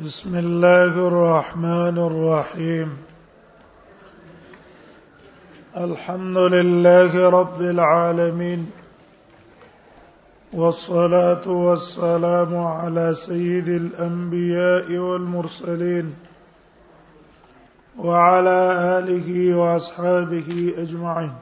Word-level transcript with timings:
بسم 0.00 0.34
الله 0.36 1.08
الرحمن 1.08 1.96
الرحيم 2.08 2.96
الحمد 5.76 6.36
لله 6.38 7.28
رب 7.28 7.60
العالمين 7.62 8.70
والصلاه 10.52 11.44
والسلام 11.48 12.56
على 12.56 13.14
سيد 13.14 13.68
الانبياء 13.68 14.92
والمرسلين 14.96 16.14
وعلى 17.98 18.58
اله 18.98 19.56
واصحابه 19.56 20.74
اجمعين 20.78 21.32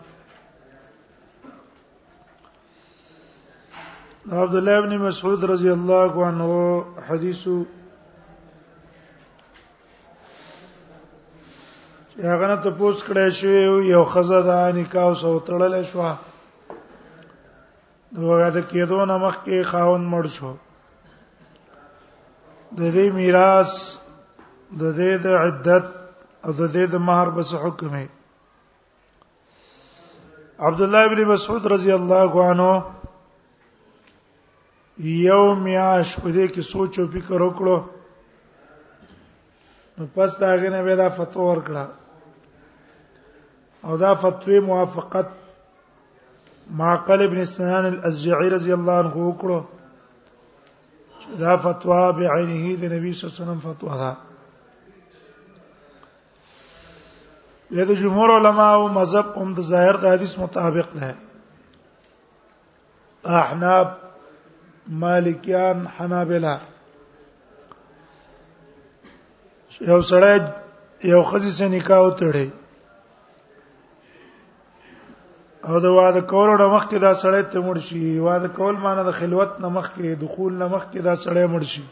عبد 4.32 4.54
الله 4.54 4.80
بن 4.80 4.98
مسعود 4.98 5.44
رضي 5.44 5.72
الله 5.72 6.24
عنه 6.26 6.84
حديث 7.00 7.48
هغه 12.18 12.46
نه 12.46 12.56
ته 12.62 12.70
پوس 12.78 13.02
کړی 13.04 13.30
شو 13.30 13.80
یو 13.92 14.04
خزه 14.12 14.40
دا 14.46 14.58
نکاح 14.76 15.10
سو 15.20 15.30
تړلې 15.48 15.82
شو 15.82 16.14
دوغه 18.16 18.48
د 18.56 18.66
کېدو 18.70 19.04
نه 19.10 19.16
مخکې 19.24 19.62
خاون 19.70 20.02
مړ 20.14 20.24
شو 20.36 20.54
د 22.78 22.80
دې 22.94 23.10
میراث 23.18 23.72
د 24.80 24.82
دې 24.98 25.18
د 25.18 25.26
عدت 25.42 25.86
او 26.44 26.52
د 26.52 26.60
دې 26.74 26.86
د 26.94 27.04
مہر 27.10 27.28
بس 27.36 27.54
حکم 27.66 27.94
عبد 30.68 30.80
الله 30.86 31.04
ابن 31.08 31.24
مسعود 31.32 31.66
رضی 31.74 31.92
الله 31.98 32.32
عنه 32.48 32.84
یو 34.98 35.54
میاش 35.54 36.18
په 36.22 36.28
دې 36.32 36.46
کې 36.52 36.62
سوچ 36.72 36.98
او 36.98 37.06
فکر 37.14 37.40
وکړو 37.42 37.78
نو 39.98 40.06
پس 40.14 40.38
دا 40.44 40.52
غنه 40.64 40.82
به 40.88 40.96
دا 41.02 41.08
فتوا 41.20 41.48
ورکړه 41.54 41.86
او 43.84 43.96
دا 43.96 44.14
فتوی 44.14 44.60
موافقت 44.60 45.26
معقل 46.70 47.22
ابن 47.22 47.44
سنان 47.44 47.84
الازجعي 47.86 48.48
رضی 48.48 48.72
الله 48.74 48.92
عنه 48.92 49.14
وکړو 49.30 49.62
دا 51.38 51.56
فتوا 51.56 52.10
بعینه 52.12 52.76
د 52.76 52.84
نبی 52.92 53.14
صلی 53.14 53.26
الله 53.26 53.36
علیه 53.36 53.42
وسلم 53.42 53.60
فتوا 53.72 53.96
ده 54.02 54.16
لکه 57.70 57.94
جمهور 57.94 58.30
علما 58.36 58.74
او 58.74 58.88
مذهب 58.88 59.24
هم 59.38 59.54
د 59.54 59.60
ظاهر 59.72 59.96
د 59.96 60.04
حدیث 60.12 60.38
مطابق 60.38 60.88
ده 61.00 61.14
احناب 63.40 63.88
مالکیان 65.02 65.78
حنابلہ 65.98 66.56
یو 69.80 70.02
سړی 70.02 70.52
یو 71.10 71.20
خزي 71.28 71.50
سره 71.50 71.68
نکاح 71.74 72.00
وتړي 72.10 72.48
او 75.68 75.76
د 75.84 75.86
واده 75.96 76.20
کولو 76.28 76.52
د 76.60 76.64
مخکې 76.72 76.96
دا 76.98 77.12
سړی 77.22 77.42
ته 77.52 77.58
مړ 77.64 77.76
شي 77.86 77.98
واده 78.26 78.48
کول 78.58 78.74
معنی 78.82 79.02
د 79.06 79.10
خلوت 79.14 79.50
نه 79.62 79.68
مخکې 79.72 80.14
دخول 80.22 80.52
نه 80.60 80.66
مخکې 80.74 80.98
دا 81.08 81.14
سړی 81.24 81.44
مړ 81.54 81.62
شي 81.72 81.82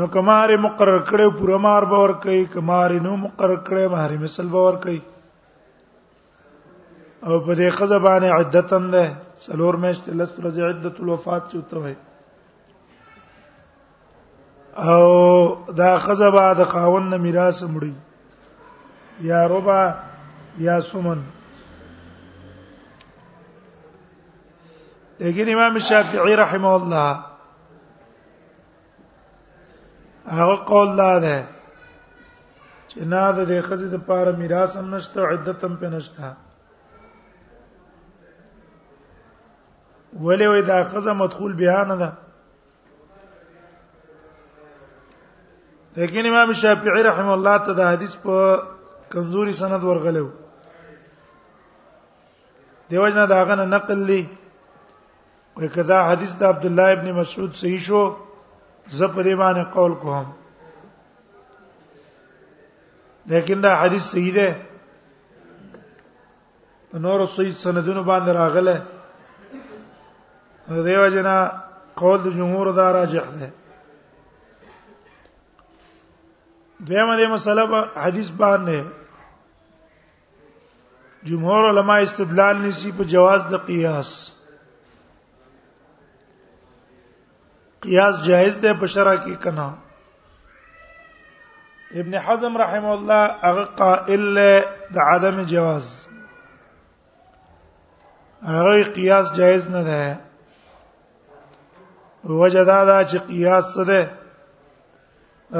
نو 0.00 0.06
کماره 0.16 0.56
مقرر 0.64 0.98
کړي 1.04 1.30
پوره 1.38 1.58
مار 1.66 1.82
باور 1.92 2.12
کوي 2.24 2.40
کماره 2.56 3.00
نو 3.04 3.12
مقرر 3.20 3.60
کړي 3.68 3.88
مہر 3.94 4.16
مثل 4.24 4.48
باور 4.56 4.74
کوي 4.82 4.98
او 7.26 7.38
په 7.40 7.54
دې 7.54 7.70
خزه 7.76 7.98
باندې 7.98 8.34
عدتن 8.40 8.88
ده 8.96 9.04
سلور 9.44 9.76
مېشت 9.84 10.08
لست 10.22 10.40
رز 10.48 10.58
عدت 10.68 10.98
الوفات 11.06 11.46
چوته 11.54 11.78
وي 11.86 11.94
او 14.92 15.06
دا 15.80 15.88
خزه 16.08 16.28
بعد 16.36 16.60
خاوند 16.74 17.14
میراث 17.28 17.62
مړي 17.64 19.24
یا 19.30 19.40
ربا 19.54 19.82
یا 20.56 20.80
سمن 20.92 21.18
لیکن 25.20 25.48
امام 25.52 25.78
شافعی 25.78 26.36
رحمه 26.36 26.68
الله 26.68 27.18
هغه 30.26 30.54
قول 30.56 30.96
دا 30.96 31.18
ده 31.18 31.46
چې 32.88 33.00
نه 33.00 33.32
د 33.32 33.38
دې 33.48 33.60
خزې 33.64 33.84
د 33.86 33.94
پاره 33.96 34.32
میراث 34.36 34.76
هم 34.76 34.94
نشته 34.94 35.20
عدت 35.20 35.64
هم 35.64 35.76
په 35.76 35.86
نشته 35.88 36.36
ولې 40.20 40.46
وې 40.48 40.62
دا 40.62 40.84
خزه 40.84 41.12
مدخول 41.12 41.52
بها 41.56 41.84
نه 41.84 41.96
ده 41.96 42.12
لیکن 45.96 46.26
امام 46.26 46.52
شافعی 46.52 47.02
رحمه 47.02 47.32
الله 47.32 47.58
ته 47.58 47.72
دا 47.72 47.90
حدیث 47.92 48.16
په 48.16 48.62
کمزوري 49.12 49.52
سند 49.62 49.84
ورغلو 49.84 50.28
دیوژن 52.90 53.28
دا 53.28 53.44
غنه 53.44 53.64
نقل 53.64 53.98
لی 54.08 54.20
وکدا 55.60 55.98
حدیث 56.12 56.32
د 56.36 56.42
عبد 56.52 56.64
الله 56.68 56.88
ابن 56.92 57.12
مسعود 57.20 57.52
صحیح 57.60 57.78
شو 57.88 58.02
زپری 58.98 59.34
باندې 59.34 59.74
قول 59.74 59.94
کوم 60.02 60.26
لیکن 63.32 63.60
دا 63.62 63.72
حدیث 63.82 64.02
صحیح 64.12 64.34
ده 64.34 64.48
نور 67.06 67.26
صحیح 67.36 67.52
سندونو 67.62 68.02
باندې 68.02 68.30
راغله 68.30 68.76
دیو 70.88 71.08
جنا 71.16 71.36
قول 72.02 72.18
د 72.22 72.28
جمهور 72.38 72.66
دا 72.80 72.92
راجح 72.92 73.24
ده 73.40 73.50
دیمه 76.80 77.14
دې 77.18 77.30
مسله 77.36 77.66
په 77.72 78.00
حدیث 78.06 78.30
باندې 78.40 78.80
جمهور 81.28 81.64
علما 81.68 81.94
استدلال 82.02 82.58
نسی 82.66 82.88
په 82.98 83.04
جواز 83.14 83.40
د 83.52 83.62
قیاس 83.70 84.10
قیاس 87.86 88.16
جائز 88.26 88.54
ده 88.62 88.70
په 88.82 88.86
شرع 88.94 89.14
کې 89.22 89.34
کنا 89.42 89.66
ابن 92.02 92.14
حزم 92.28 92.54
رحم 92.62 92.86
الله 92.94 93.22
هغه 93.48 93.64
قائل 93.82 94.36
د 94.94 94.96
عدم 95.12 95.36
جواز 95.52 95.86
هغه 98.52 98.72
قیاس 99.00 99.26
جائز 99.40 99.68
نه 99.76 99.82
ده 99.88 100.20
وجدا 102.40 102.84
دا 102.84 103.04
چې 103.10 103.18
قیاس 103.28 103.66
څه 103.76 103.82
ده 103.92 104.00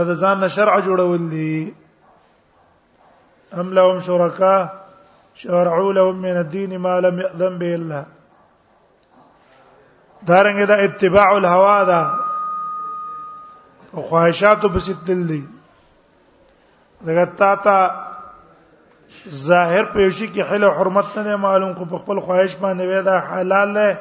دا 0.09 0.15
ځان 0.23 0.49
شرع 0.57 0.75
جوړول 0.91 1.23
دي 1.37 1.61
هم 3.53 3.73
لهم 3.79 3.97
شرکا 4.11 4.57
شرعوا 5.43 5.93
لهم 5.93 6.17
من 6.17 6.37
الدين 6.37 6.79
ما 6.79 7.01
لم 7.01 7.19
يأذن 7.21 7.59
به 7.59 7.75
الله 7.75 8.05
دارنګه 10.27 10.65
دا 10.65 10.85
اتباع 10.85 11.37
الهوا 11.37 11.83
دا 11.85 12.03
خواهشاتو 14.03 14.69
په 14.69 14.79
ستل 14.79 15.27
دي 15.27 15.43
دغه 17.03 17.25
تا 17.25 17.55
ته 17.55 17.77
ظاهر 19.29 19.85
پېوشي 19.93 20.27
کې 20.35 20.41
حل 20.51 20.65
او 20.65 20.73
حرمت 20.79 21.19
نه 21.19 21.37
معلوم 21.37 21.73
کو 21.75 21.85
په 21.85 21.99
خپل 22.03 22.21
خواهش 22.27 22.57
باندې 22.57 22.83
وې 22.83 23.05
دا 23.05 23.17
حلال 23.31 23.75
ده 23.75 23.99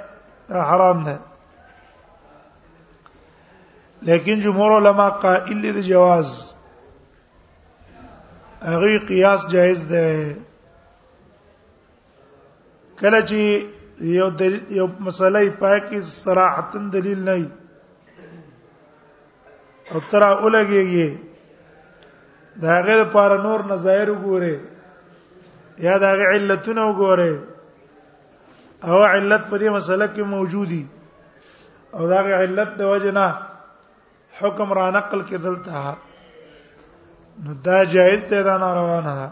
دا 0.50 0.64
حرام 0.70 1.04
ده 1.04 1.18
لیکن 4.02 4.40
جمهور 4.40 4.72
علما 4.82 5.10
قائل 5.10 5.62
دي 5.74 5.82
جواز 5.82 6.34
هغه 8.64 8.98
قیاس 9.08 9.48
جائز 9.52 9.86
ده 9.88 10.06
کله 13.02 13.20
چې 13.30 13.40
یو 14.20 14.28
یو 14.80 14.86
مسلې 15.06 15.46
پاکي 15.62 16.00
صراحتن 16.24 16.84
دلیل 16.96 17.20
نه 17.28 17.34
وي 17.40 17.48
او 19.92 20.00
تر 20.12 20.24
اولګيږي 20.42 21.10
دا 22.62 22.76
غیر 22.88 23.02
پر 23.18 23.30
نور 23.46 23.60
نظایر 23.74 24.10
وګوره 24.14 24.56
یا 25.88 25.96
دا 26.06 26.10
غیر 26.22 26.32
علتونه 26.42 26.82
وګوره 26.90 27.34
او 28.88 28.98
علت 29.16 29.44
په 29.50 29.56
دې 29.62 29.70
مسله 29.78 30.08
کې 30.16 30.24
موجودي 30.36 30.84
او 31.98 32.08
دا 32.14 32.20
غیر 32.30 32.38
علت 32.46 32.70
د 32.80 32.94
وجنه 32.94 33.28
حکم 34.40 34.70
را 34.80 34.88
نقل 35.02 35.20
کې 35.28 35.38
دلته 35.46 35.98
نو 37.46 37.52
دا 37.68 37.78
جایز 37.96 38.24
دی 38.30 38.42
دا 38.46 38.58
ناروا 38.66 39.02
نه 39.08 39.14
ده 39.20 39.28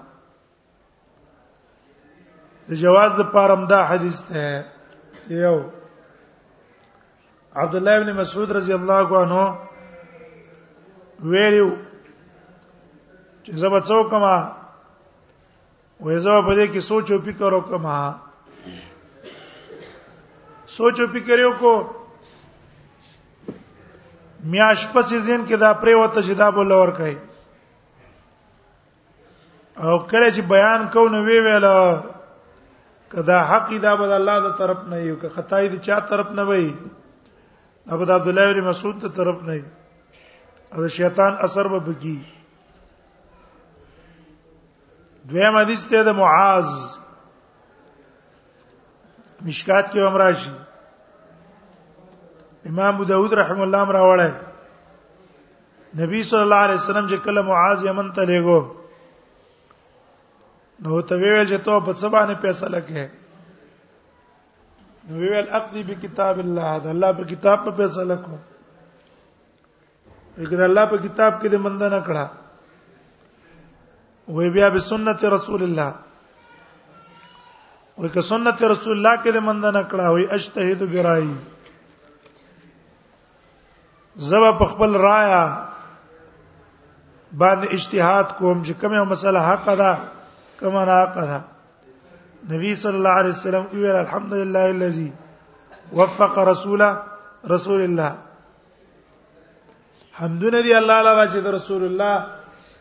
جواز 2.73 3.11
د 3.17 3.21
پارم 3.33 3.65
دا 3.65 3.83
حدیث 3.85 4.21
ده 4.31 4.63
یو 5.29 5.57
عبد 7.55 7.75
الله 7.75 7.91
ابن 7.97 8.11
مسعود 8.19 8.51
رضی 8.51 8.73
الله 8.73 9.15
عنه 9.17 9.57
ویلو 11.31 11.69
چې 13.43 13.51
زما 13.63 13.79
څوکما 13.81 14.35
وې 16.03 16.17
زما 16.17 16.41
په 16.47 16.55
دې 16.55 16.67
کې 16.71 16.79
سوچ 16.79 17.11
او 17.11 17.21
فکر 17.25 17.53
وکما 17.53 18.15
سوچ 20.77 20.99
او 21.01 21.07
فکر 21.13 21.39
یو 21.39 21.51
کو 21.59 21.73
میاش 24.43 24.87
پسې 24.93 25.17
زین 25.19 25.45
کې 25.45 25.55
دا 25.55 25.73
پرې 25.73 25.93
وته 25.93 26.21
چې 26.21 26.33
دا 26.33 26.49
بوله 26.51 26.75
ور 26.81 26.91
کوي 26.97 27.15
او 29.85 29.97
کله 30.09 30.29
چې 30.31 30.41
بیان 30.55 30.87
کو 30.93 31.07
نو 31.09 31.23
وی 31.25 31.39
ویله 31.39 32.14
کدا 33.11 33.39
حق 33.49 33.71
دا 33.83 33.89
بد 34.01 34.11
الله 34.17 34.35
د 34.47 34.49
طرف 34.59 34.79
نه 34.91 34.97
یو 35.07 35.15
که 35.23 35.27
خدای 35.33 35.65
د 35.73 35.75
چا 35.87 35.97
طرف 36.11 36.29
نه 36.37 36.43
وي 36.51 36.67
ابو 37.95 38.03
عبد 38.03 38.27
الله 38.31 38.45
بن 38.53 38.61
مسعود 38.69 38.95
د 39.01 39.03
طرف 39.17 39.41
نه 39.49 39.55
او 40.73 40.79
شیطان 40.95 41.33
اثر 41.47 41.65
به 41.73 41.79
بکی 41.89 42.17
دویم 45.31 45.53
حدیث 45.57 45.83
ته 45.91 45.99
د 46.07 46.09
معاذ 46.21 46.67
مشکات 49.49 49.85
کې 49.91 49.97
امراشي 50.07 50.51
امام 52.71 52.91
ابو 52.95 53.05
داود 53.11 53.31
رحم 53.41 53.59
الله 53.67 53.77
امر 53.87 53.93
راوړل 53.97 54.33
نبی 56.01 56.19
صلی 56.31 56.41
الله 56.47 56.61
علیه 56.67 56.75
وسلم 56.81 57.05
چې 57.13 57.17
کله 57.27 57.41
معاذ 57.51 57.79
یمن 57.85 58.07
ته 58.17 58.23
لګو 58.33 58.61
نو 60.83 61.01
ته 61.09 61.15
ویل 61.19 61.45
چې 61.49 61.57
ته 61.65 61.75
په 61.89 61.93
څه 61.99 62.07
باندې 62.15 62.35
فیصله 62.45 62.79
کې 62.87 63.03
نو 65.09 65.19
ویل 65.19 65.47
اقضي 65.59 65.83
بکتاب 65.91 66.37
الله 66.45 66.71
دا 66.87 66.91
الله 66.95 67.11
په 67.19 67.23
کتاب 67.35 67.61
په 67.67 67.71
فیصله 67.81 68.15
کو 68.25 68.37
وګدا 70.37 70.65
الله 70.69 70.85
په 70.93 70.97
کتاب 71.03 71.37
کې 71.41 71.47
دې 71.49 71.57
مند 71.67 71.83
نه 71.85 71.99
کړه 72.07 72.25
وې 74.27 74.49
بیا 74.57 74.67
به 74.73 74.79
سنت 74.87 75.23
رسول 75.35 75.61
الله 75.67 75.91
وې 77.99 78.09
که 78.15 78.21
سنت 78.31 78.63
رسول 78.71 78.93
الله 78.97 79.23
کې 79.23 79.31
دې 79.31 79.39
مند 79.47 79.63
نه 79.67 79.83
کړه 79.93 80.11
وې 80.15 80.25
اجتهد 80.39 80.83
برای 80.95 81.27
زبا 84.27 84.51
په 84.59 84.65
خپل 84.73 84.91
رایا 85.07 85.43
باندې 87.37 87.67
اجتهاد 87.73 88.37
کوم 88.37 88.63
چې 88.63 88.71
کومه 88.83 89.03
مسله 89.13 89.39
حق 89.47 89.69
ده 89.83 89.93
كما 90.61 90.85
ناقضها 90.85 91.43
نبي 92.49 92.75
صلى 92.75 92.95
الله 92.97 93.09
عليه 93.09 93.29
وسلم 93.29 93.63
يقول 93.73 93.85
الحمد 93.95 94.33
لله 94.33 94.69
الذي 94.69 95.13
وفق 95.93 96.39
رسول 96.39 96.95
رسول 97.49 97.81
الله 97.81 98.11
حمد 100.13 100.43
ندي 100.55 100.77
الله 100.77 100.93
على 100.93 101.11
رجل 101.23 101.53
رسول 101.53 101.83
الله 101.85 102.15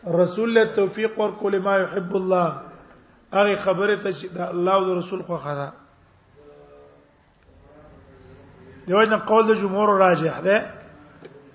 رسول 0.07 0.57
التوفيق 0.57 1.15
توفیق 1.15 1.55
ما 1.61 1.77
يحب 1.77 2.15
الله 2.15 2.57
اغي 3.33 3.55
خبره 3.55 3.99
الله 4.55 4.75
ورسول 4.89 5.23
خو 5.23 5.37
خدا 5.37 5.69
دیوژن 8.87 9.17
قول 9.17 9.47
د 9.47 9.53
جمهور 9.53 9.89
راجح 9.99 10.39
ده 10.39 10.71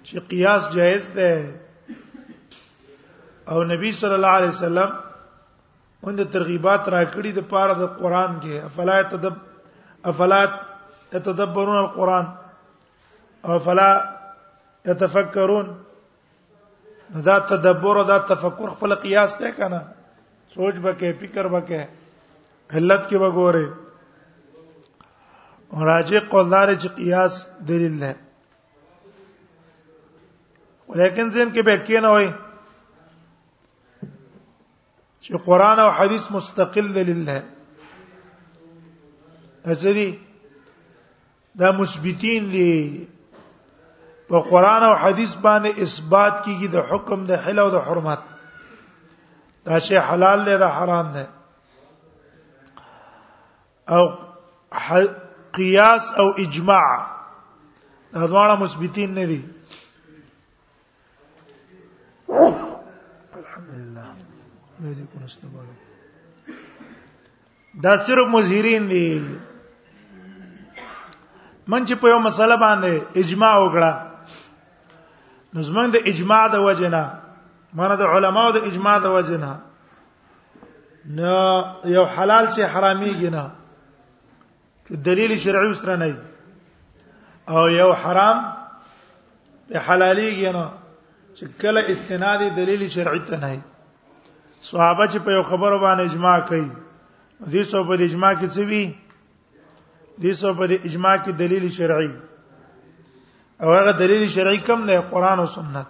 چې 0.06 0.18
قیاس 0.30 0.62
جائز 0.74 1.10
ده 1.12 1.60
او 3.50 3.62
نبی 3.64 3.92
صلی 3.92 4.14
الله 4.14 4.34
علیه 4.38 4.48
وسلم 4.48 4.90
اون 6.04 6.16
د 6.18 6.22
ترغیبات 6.34 6.84
راکړي 6.94 7.30
د 7.38 7.46
پاره 7.52 7.74
د 7.80 7.88
قران 8.00 8.30
کې 8.44 8.54
افلا 8.68 8.94
تدب 9.10 9.34
افلا 10.12 10.38
تتدبرون 11.14 11.78
القران 11.84 12.26
او 13.46 13.58
فلا 13.66 13.90
يتفکرون 14.90 15.66
دا 17.28 17.36
تدبر 17.52 17.96
او 18.00 18.04
دا 18.10 18.18
تفکر 18.32 18.68
خپل 18.74 18.90
قیاس 19.04 19.30
ته 19.38 19.48
کنه 19.60 19.80
سوچ 20.54 20.76
بکې 20.84 21.08
فکر 21.20 21.44
بکې 21.54 21.82
علت 22.74 23.02
کې 23.08 23.16
وګوره 23.24 23.66
او 25.72 25.84
راجع 25.92 26.20
قولدار 26.34 26.68
چې 26.80 26.88
قیاس 27.00 27.32
دلیل 27.72 27.94
ده 28.04 28.12
ولیکن 30.92 31.26
ځین 31.30 31.48
کې 31.54 31.62
به 31.70 31.76
کې 31.86 31.96
نه 32.06 32.10
وای 32.14 32.28
چې 35.30 35.36
قران 35.46 35.78
او 35.84 35.90
حديث 35.98 36.30
مستقل 36.32 36.86
لله 36.98 37.42
ازري 39.66 40.18
دا 41.54 41.70
مثبتین 41.72 42.50
دي 42.50 43.08
په 44.28 44.40
قران 44.50 44.82
او 44.82 44.94
حديث 45.02 45.32
باندې 45.46 45.70
اثبات 45.86 46.34
کیږي 46.44 46.68
د 46.74 46.82
حکم 46.90 47.20
د 47.26 47.32
حل 47.46 47.58
او 47.58 47.70
د 47.70 47.76
حرمت 47.86 48.18
دا 49.66 49.78
شی 49.86 49.96
حلال 50.08 50.40
دی 50.46 50.56
دا 50.58 50.68
حرام 50.78 51.08
دی 51.12 51.24
او 53.96 54.02
قیاس 55.56 56.02
او 56.22 56.26
اجماع 56.44 56.90
دا 58.12 58.26
ډول 58.26 58.58
مثبتین 58.62 59.10
نه 59.14 59.24
دي 59.30 59.40
نه 64.80 64.92
دي 64.96 65.04
کو 65.12 65.18
نسنه 65.24 65.48
باندې 65.54 65.74
دا 67.86 67.90
صرف 68.10 68.28
مظهرین 68.34 68.86
دي 68.90 69.00
من 71.72 71.86
چې 71.86 71.94
په 72.04 72.08
یو 72.12 72.18
مسله 72.26 72.56
باندې 72.60 73.18
اجماع 73.22 73.50
وکړه 73.58 73.94
نو 75.54 75.62
زمونږ 75.62 75.90
د 75.96 75.98
اجماع 76.12 76.44
د 76.54 76.62
وجنا 76.66 77.02
مانه 77.80 77.94
د 78.02 78.12
علماو 78.12 78.52
د 78.56 78.58
اجماع 78.70 78.96
د 79.06 79.08
وجنا 79.16 79.50
نو 81.18 81.34
یو 81.96 82.04
حلال 82.14 82.44
شي 82.54 82.64
حراميږي 82.66 83.30
نه 83.36 83.44
دلیل 85.08 85.30
شرعي 85.42 85.74
سره 85.82 85.96
نه 86.04 86.10
او 87.48 87.60
یو 87.76 87.90
حرام 88.06 88.36
حلاليږي 89.86 90.52
نه 90.52 90.72
چې 91.34 91.44
کله 91.64 91.80
استنادي 91.94 92.48
دلیل 92.60 92.82
شرعي 92.96 93.18
ته 93.28 93.36
نه 93.44 93.50
صحابه 94.62 95.06
چې 95.12 95.18
په 95.24 95.30
یو 95.30 95.42
خبره 95.42 95.76
باندې 95.84 96.02
اجماع 96.04 96.40
کوي 96.48 96.66
دې 97.52 97.62
څو 97.70 97.84
په 97.88 97.94
اجماع 98.08 98.32
کې 98.40 98.48
څه 98.54 98.62
وی 98.70 98.84
دې 100.22 100.32
څو 100.40 100.52
په 100.58 100.64
اجماع 100.90 101.16
کې 101.24 101.32
دلیل 101.42 101.66
شرعي 101.76 102.10
او 103.62 103.72
هغه 103.74 103.92
دلیل 104.02 104.28
شرعي 104.36 104.58
کم 104.68 104.86
دی 104.86 104.98
قران 105.10 105.38
او 105.40 105.46
سنت 105.54 105.88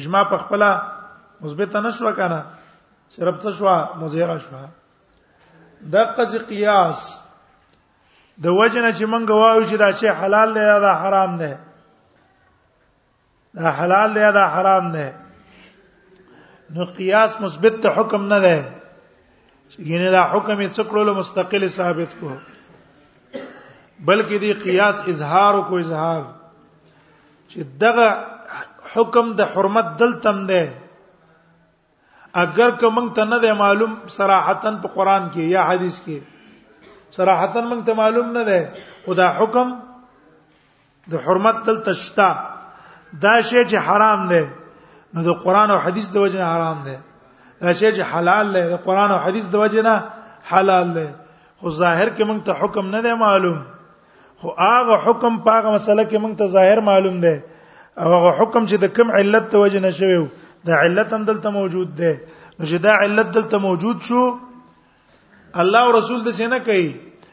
اجماع 0.00 0.22
په 0.32 0.36
خپل 0.38 0.62
مثبت 1.40 1.76
نشو 1.76 2.12
کنه 2.16 2.40
صرف 3.16 3.36
څه 3.42 3.50
شو 3.60 4.00
مزيره 4.00 4.38
شو 4.48 4.54
د 5.94 6.10
قض 6.16 6.36
قیاس 6.48 7.04
د 8.44 8.46
وجنه 8.46 8.90
چې 8.92 9.04
مونږ 9.12 9.28
وایو 9.30 9.64
چې 9.70 9.76
دا 9.78 9.90
شی 10.00 10.08
حلال 10.20 10.54
دی 10.54 10.60
یا 10.60 10.78
دا 10.80 10.92
حرام 11.02 11.36
دی 11.38 11.52
دا 13.60 13.70
حلال 13.78 14.10
دی 14.14 14.20
یا 14.20 14.30
دا 14.36 14.44
حرام 14.54 14.90
دی 14.92 15.08
نو 16.74 16.84
قیاس 16.96 17.40
مثبت 17.40 17.80
ته 17.84 17.88
حکم 17.98 18.24
نه 18.32 18.38
ده 18.44 18.56
یعنی 19.90 20.10
دا 20.14 20.22
حکم 20.32 20.60
یې 20.60 20.68
څکړلو 20.76 21.14
مستقل 21.18 21.66
ثابت 21.76 22.12
کو 22.20 22.28
بلکې 24.06 24.38
دی 24.42 24.52
قیاس 24.64 25.00
اظهار 25.12 25.60
کو 25.68 25.78
اظهار 25.84 26.20
چې 27.48 27.60
دغه 27.80 28.08
حکم 28.96 29.32
د 29.40 29.50
حرمت 29.54 29.96
دلتم 30.02 30.44
ده 30.52 30.68
اگر 32.42 32.70
که 32.80 32.86
مونږ 32.98 33.14
ته 33.20 33.24
نه 33.32 33.38
ده 33.46 33.52
معلوم 33.62 33.94
صراحتن 34.18 34.76
په 34.84 34.88
قران 34.98 35.26
کې 35.32 35.42
یا 35.54 35.62
حدیث 35.70 36.00
کې 36.04 36.18
صراحتن 37.20 37.64
مونږ 37.70 37.84
ته 37.90 38.02
معلوم 38.02 38.32
نه 38.38 38.44
ده 38.44 38.72
خدا 39.08 39.28
حکم 39.40 39.74
د 41.12 41.26
حرمت 41.26 41.64
دلته 41.72 41.92
شتا 42.06 42.28
دا 43.22 43.40
شی 43.40 43.60
چې 43.64 43.76
حرام 43.90 44.28
ده 44.34 44.46
نو 45.14 45.22
د 45.28 45.38
قران 45.42 45.70
او 45.70 45.78
حدیث 45.84 46.08
د 46.14 46.16
وجه 46.24 46.44
حرام 46.52 46.82
دی 46.84 46.96
دا 47.62 47.72
شی 47.72 47.90
چې 47.96 48.02
حلال 48.12 48.52
دی 48.54 48.62
د 48.72 48.76
قران 48.84 49.10
او 49.10 49.18
حدیث 49.26 49.46
د 49.52 49.56
وجه 49.64 49.82
نه 49.88 49.94
حلال 50.50 50.94
دی 50.96 51.06
خو 51.60 51.70
ظاهر 51.70 52.08
کې 52.08 52.24
موږ 52.30 52.40
ته 52.48 52.52
حکم 52.60 52.90
نه 52.96 53.00
دی 53.06 53.14
معلوم 53.14 53.60
خو 54.42 54.48
هغه 54.64 54.98
حکم 55.04 55.38
پاغه 55.46 55.70
مسله 55.76 56.02
کې 56.04 56.16
موږ 56.24 56.34
ته 56.38 56.46
ظاهر 56.56 56.80
معلوم 56.90 57.16
دی 57.24 57.34
او 57.96 58.06
هغه 58.16 58.34
حکم 58.40 58.66
چې 58.66 58.76
د 58.84 58.92
کوم 58.98 59.10
علت 59.20 59.48
ته 59.54 59.58
وجه 59.64 59.80
نه 59.86 59.90
شوی 60.00 60.20
دا 60.68 60.74
علت 60.84 61.12
هم 61.14 61.24
دلته 61.26 61.50
موجود 61.56 61.90
دی 61.98 62.12
نو 62.58 62.66
چې 62.66 62.82
دا 62.86 62.92
علت 63.02 63.28
دلته 63.34 63.58
موجود 63.64 64.00
شو 64.08 64.22
الله 65.62 65.80
او 65.88 65.92
رسول 65.96 66.24
د 66.24 66.32
څه 66.32 66.46
نه 66.48 66.58
کوي 66.68 66.86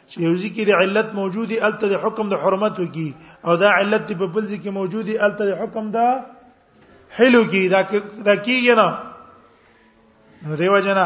چې 0.10 0.20
یو 0.26 0.34
ځکه 0.38 0.66
د 0.70 0.84
علت 0.84 1.16
موجودي 1.20 1.58
الته 1.70 1.90
د 1.94 2.04
حکم 2.04 2.30
د 2.34 2.42
حرمت 2.44 2.80
وکي 2.82 3.08
او 3.46 3.56
دا 3.64 3.72
علت 3.78 4.12
په 4.20 4.28
بل 4.36 4.46
ځکه 4.52 4.70
موجودي 4.78 5.18
الته 5.28 5.46
د 5.50 5.58
حکم 5.62 5.90
د 5.92 6.20
حلو 7.20 7.44
کی 7.52 7.62
دا 7.74 7.82
دا 8.26 8.36
کیږي 8.36 8.76
نه 8.80 8.88
نو 10.48 10.56
دیو 10.62 10.80
جنا 10.88 11.06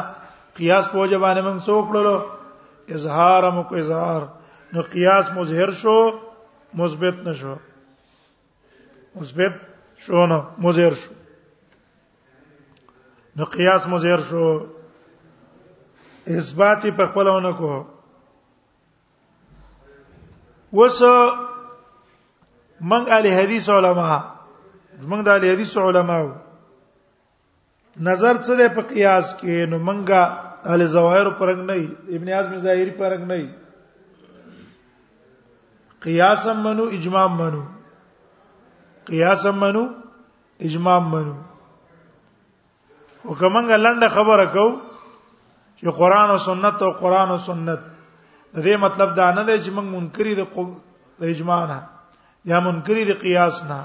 قیاس 0.59 0.85
په 0.91 0.97
وجبانه 1.01 1.41
موږ 1.47 1.57
څو 1.67 1.75
کړلو 1.89 2.15
اظهار 2.99 3.41
مو 3.57 3.63
کو 3.69 3.73
اظهار 3.83 4.21
نو 4.73 4.79
قیاس 4.93 5.25
مظهر 5.37 5.69
شو 5.81 5.97
مثبت 6.79 7.15
نشو 7.27 7.55
مثبت 9.15 9.53
شو 10.05 10.19
نو 10.31 10.39
مظهر 10.65 10.93
شو 11.03 11.11
نو 13.37 13.43
قیاس 13.57 13.81
مظهر 13.93 14.19
شو 14.31 14.47
اثبات 16.37 16.81
په 16.97 17.03
خپلونه 17.11 17.51
کو 17.59 17.73
وس 20.73 20.99
منګ 22.81 23.05
علی 23.17 23.31
حدیث 23.39 23.65
علماء 23.77 24.19
موږ 25.07 25.21
د 25.25 25.29
حدیث 25.55 25.73
علماء 25.85 26.23
نظر 28.07 28.35
څه 28.45 28.53
ده 28.59 28.67
په 28.75 28.81
قیاس 28.91 29.27
کې 29.41 29.55
نو 29.71 29.77
موږ 29.87 30.11
اهل 30.69 30.81
ظواهر 30.95 31.27
پرنګ 31.39 31.61
نه 31.71 31.75
ابن 32.19 32.27
عزم 32.39 32.53
ظاهری 32.67 32.91
پرنګ 32.99 33.23
نه 33.29 33.37
قیاسم 36.05 36.57
منو 36.63 36.83
اجماع 36.97 37.27
منو 37.35 37.61
قیاسم 39.07 39.55
منو 39.65 39.83
اجماع 40.69 40.99
منو 41.13 41.35
وکمنګ 43.29 43.67
لنډه 43.85 44.07
خبره 44.17 44.45
کو 44.55 44.65
چې 45.77 45.85
قران 46.01 46.29
او 46.33 46.37
سنت 46.47 46.81
او 46.83 46.91
قران 46.99 47.29
او 47.35 47.37
سنت 47.45 47.81
دې 48.63 48.75
مطلب 48.85 49.09
دا 49.15 49.27
نه 49.35 49.43
دی 49.47 49.55
چې 49.63 49.69
موږ 49.77 49.87
منکری 49.93 50.33
د 50.41 51.29
اجماع 51.35 51.61
نه 51.65 51.79
یا 52.51 52.59
منکری 52.67 53.03
د 53.11 53.19
قیاس 53.23 53.63
نه 53.71 53.79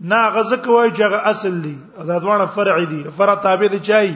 نه 0.00 0.16
غزه 0.30 0.56
کوي 0.56 0.90
چې 0.90 1.00
هغه 1.02 1.16
اصل 1.30 1.60
دي 1.62 1.78
دا 2.06 2.18
دوه 2.18 2.46
فرع 2.46 2.84
دي 2.84 3.04
فرع 3.16 3.34
تابع 3.34 3.66
دي 3.66 3.78
چای 3.80 4.14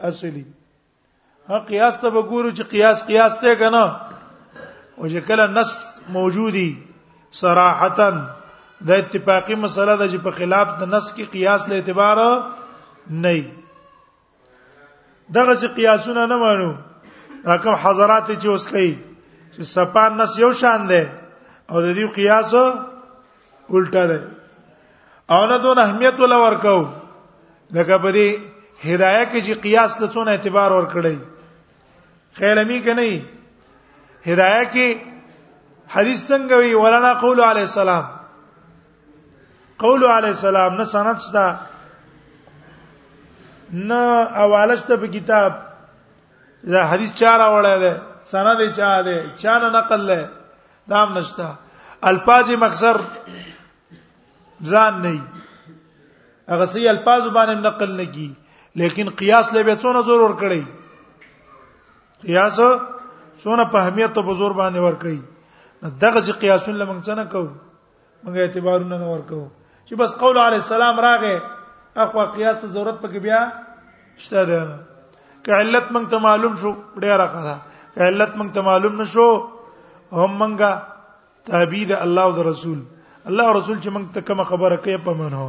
اصلي 0.00 0.44
ها 1.48 1.58
قیاس 1.58 1.98
ته 2.00 2.10
وګورو 2.12 2.50
چې 2.50 2.62
قیاس 2.70 3.04
قیاس 3.06 3.38
ته 3.40 3.54
کنه 3.54 3.84
او 4.98 5.06
چې 5.08 5.18
کله 5.30 5.46
نص 5.54 5.72
موجودي 6.12 6.68
صراحتن 7.42 8.20
د 8.86 8.90
اتفاقی 8.90 9.54
مسله 9.54 9.96
ده 9.96 10.08
چې 10.08 10.18
په 10.26 10.30
خلاف 10.30 10.68
د 10.80 10.88
نص 10.88 11.12
کې 11.16 11.22
قیاس 11.30 11.68
له 11.68 11.74
اعتبار 11.74 12.18
نه 13.10 13.52
دغه 15.34 15.54
چې 15.54 15.66
قیاسونه 15.80 16.26
نه 16.26 16.36
مانو 16.44 16.70
حکم 17.46 17.74
حضرات 17.86 18.30
چې 18.30 18.46
اوس 18.46 18.66
کوي 18.70 18.94
چې 19.54 19.62
صفان 19.74 20.12
نص 20.16 20.38
یو 20.38 20.52
شان 20.62 20.86
ده 20.86 21.02
او 21.70 21.80
د 21.82 21.94
دې 21.96 22.14
قیاس 22.14 22.54
الټا 23.70 24.06
ده 24.12 24.18
او 25.30 25.46
نه 25.46 25.58
دون 25.62 25.78
اهمیت 25.78 26.20
ولا 26.20 26.38
ورکاو 26.42 26.86
لکه 27.70 27.98
په 27.98 28.10
دې 28.16 28.28
هدايه 28.88 29.24
کې 29.30 29.38
چې 29.46 29.54
قیاس 29.64 29.94
ته 29.98 30.06
څونه 30.08 30.30
اعتبار 30.30 30.70
ورکړي 30.72 31.18
خیلمی 32.38 32.78
کې 32.84 32.92
نه 32.98 33.24
هدايه 34.28 34.64
کې 34.72 34.86
حدیث 35.94 36.18
څنګه 36.30 36.52
وی 36.58 36.74
ولنا 36.74 37.12
قول 37.14 37.40
علی 37.40 37.60
السلام 37.60 38.04
قول 39.78 40.02
علی 40.04 40.28
السلام 40.28 40.74
نه 40.74 40.84
سند 40.84 41.18
شته 41.18 41.56
نه 43.72 44.02
اوالشته 44.44 44.96
په 44.96 45.06
کتاب 45.16 45.52
دا 46.74 46.82
حدیث 46.90 47.12
چار 47.22 47.38
اوړه 47.40 47.78
ده 47.84 47.94
سند 48.34 48.58
چا 48.76 49.02
ده 49.08 49.18
چا 49.42 49.58
نه 49.58 49.68
نقل 49.78 50.00
له 50.10 50.28
دام 50.88 51.18
نشتا 51.18 51.54
الفاظ 52.10 52.50
مکسر 52.60 52.96
ځان 54.70 54.92
نه 55.04 55.14
هغه 56.52 56.66
سي 56.72 56.88
الفاظ 56.92 57.24
باندې 57.28 57.54
نقل 57.66 57.90
نه 57.96 58.06
کی 58.16 58.28
لیکن 58.82 59.08
قیاس 59.22 59.50
له 59.56 59.62
به 59.68 59.74
څونه 59.82 60.00
زور 60.10 60.20
ور 60.24 60.32
کړی 60.40 60.62
قیاس 62.26 62.58
څونه 63.42 63.64
په 63.70 63.78
اهمیت 63.78 64.10
ته 64.18 64.22
بزور 64.28 64.52
باندې 64.52 64.80
ور 64.80 64.94
کړی 65.02 65.20
دغه 66.04 66.20
سي 66.28 66.32
قیاسون 66.44 66.74
لمن 66.82 67.02
څنګه 67.02 67.24
کو 67.32 67.48
موږ 68.24 68.38
اعتبارونه 68.46 68.96
نه 69.02 69.06
ور 69.12 69.20
کو 69.32 69.40
چې 69.88 69.94
بس 70.04 70.16
قول 70.22 70.38
علی 70.44 70.56
السلام 70.62 71.00
راغې 71.00 71.42
اخوا 72.06 72.24
قیاس 72.38 72.60
ته 72.62 72.66
ضرورت 72.78 73.00
پکې 73.02 73.18
بیا 73.18 73.50
شته 74.26 74.44
ده 74.44 74.78
که 75.44 75.52
علت 75.60 75.84
موږ 75.92 76.10
ته 76.14 76.18
معلوم 76.30 76.56
شو 76.64 76.72
ډیره 76.96 77.26
ښه 77.34 77.92
که 77.94 78.00
علت 78.08 78.30
موږ 78.36 78.52
ته 78.58 78.68
معلوم 78.70 79.00
نشو 79.02 79.28
هم 80.12 80.38
موږ 80.38 80.60
تابع 81.50 81.86
د 81.90 82.02
الله 82.04 82.22
او 82.28 82.32
د 82.38 82.44
رسول 82.48 82.78
الله 83.30 83.52
رسول 83.56 83.76
چې 83.82 83.88
موږ 83.96 84.06
ته 84.14 84.20
کوم 84.28 84.42
خبره 84.46 84.76
کوي 84.84 84.96
په 85.08 85.12
منو 85.18 85.42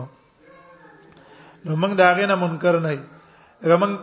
نو 1.66 1.76
موږ 1.76 1.94
دا 2.02 2.10
غینه 2.18 2.36
منکر 2.42 2.76
نه 2.86 2.92
یو 2.98 3.78
موږ 3.78 3.94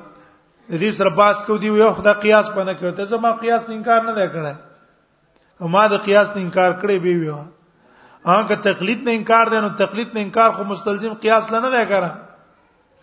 د 0.71 0.81
دې 0.81 0.91
سره 1.01 1.11
باس 1.21 1.45
کو 1.51 1.57
دی 1.65 1.71
یو 1.81 1.91
خدای 1.99 2.15
قیاس 2.25 2.47
پنه 2.57 2.73
کوي 2.81 2.91
ته 2.97 3.05
زما 3.13 3.31
قیاس 3.43 3.69
نه 3.69 3.75
انکار 3.75 4.01
نه 4.09 4.27
کړه 4.35 4.57
ما 5.75 5.85
د 5.93 6.03
قیاس 6.09 6.29
نه 6.37 6.43
انکار 6.43 6.73
کړی 6.73 6.99
به 6.99 7.13
ویو 7.21 7.37
هغه 8.33 8.45
که 8.49 8.57
تقلید 8.65 9.05
نه 9.07 9.11
انکار 9.21 9.47
دی 9.55 9.61
نو 9.67 9.71
تقلید 9.85 10.11
نه 10.19 10.27
انکار 10.27 10.51
خو 10.59 10.65
مستلزم 10.73 11.15
قیاس 11.27 11.53
لنه 11.55 11.71
دی 11.77 11.85
کړه 11.91 12.11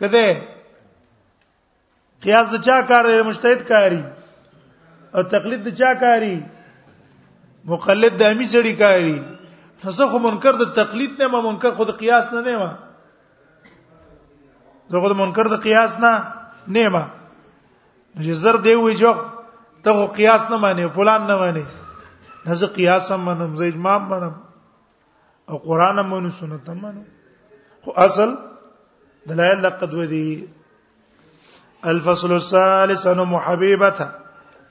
کده 0.03 0.27
قیاس 2.27 2.47
د 2.57 2.63
چا 2.69 2.77
کار 2.91 3.03
دی 3.13 3.15
مجتهد 3.31 3.65
کاری 3.71 4.03
او 5.15 5.23
تقلید 5.37 5.63
د 5.71 5.77
چا 5.81 5.93
کاری 6.05 6.35
مقلد 7.73 8.19
د 8.19 8.23
امی 8.35 8.45
سړی 8.53 8.79
کاری 8.85 9.17
نو 9.83 9.91
زه 9.97 10.05
خو 10.11 10.19
منکر 10.19 10.55
د 10.59 10.63
تقلید 10.79 11.11
نه 11.21 11.27
ما 11.33 11.39
منکر 11.49 11.71
خو 11.79 11.83
د 11.89 11.97
قیاس 12.01 12.25
نه 12.33 12.41
نه 12.47 12.53
ما 12.61 12.71
زه 14.93 14.97
خو 15.03 15.09
د 15.13 15.19
منکر 15.21 15.45
د 15.53 15.61
قیاس 15.65 15.93
نه 16.05 16.11
نه 16.77 16.89
ما 16.95 17.03
چې 18.23 18.31
زر 18.43 18.55
دی 18.65 18.73
وی 18.83 18.93
جو 19.03 19.13
ته 19.85 19.89
خو 19.99 20.05
قیاس 20.17 20.43
نه 20.51 20.57
مانی 20.65 20.87
فلان 20.97 21.21
نه 21.29 21.35
مانی 21.41 21.65
نه 22.45 22.53
زه 22.61 22.67
قیاس 22.79 23.11
هم 23.15 23.21
منم 23.29 23.55
زه 23.61 23.65
اجماع 23.71 23.97
منم 24.13 24.35
او 25.49 25.57
قران 25.65 25.99
هم 26.03 26.09
منو 26.13 26.31
سنت 26.41 26.69
هم 26.73 26.77
منو 26.81 27.03
خو 27.85 27.91
اصل 28.09 28.29
دلائل 29.33 29.63
لقد 29.67 29.93
ودي 30.03 30.27
الفصل 31.91 32.31
الثالث 32.35 33.07
عن 33.13 33.37
حبيبه 33.49 34.09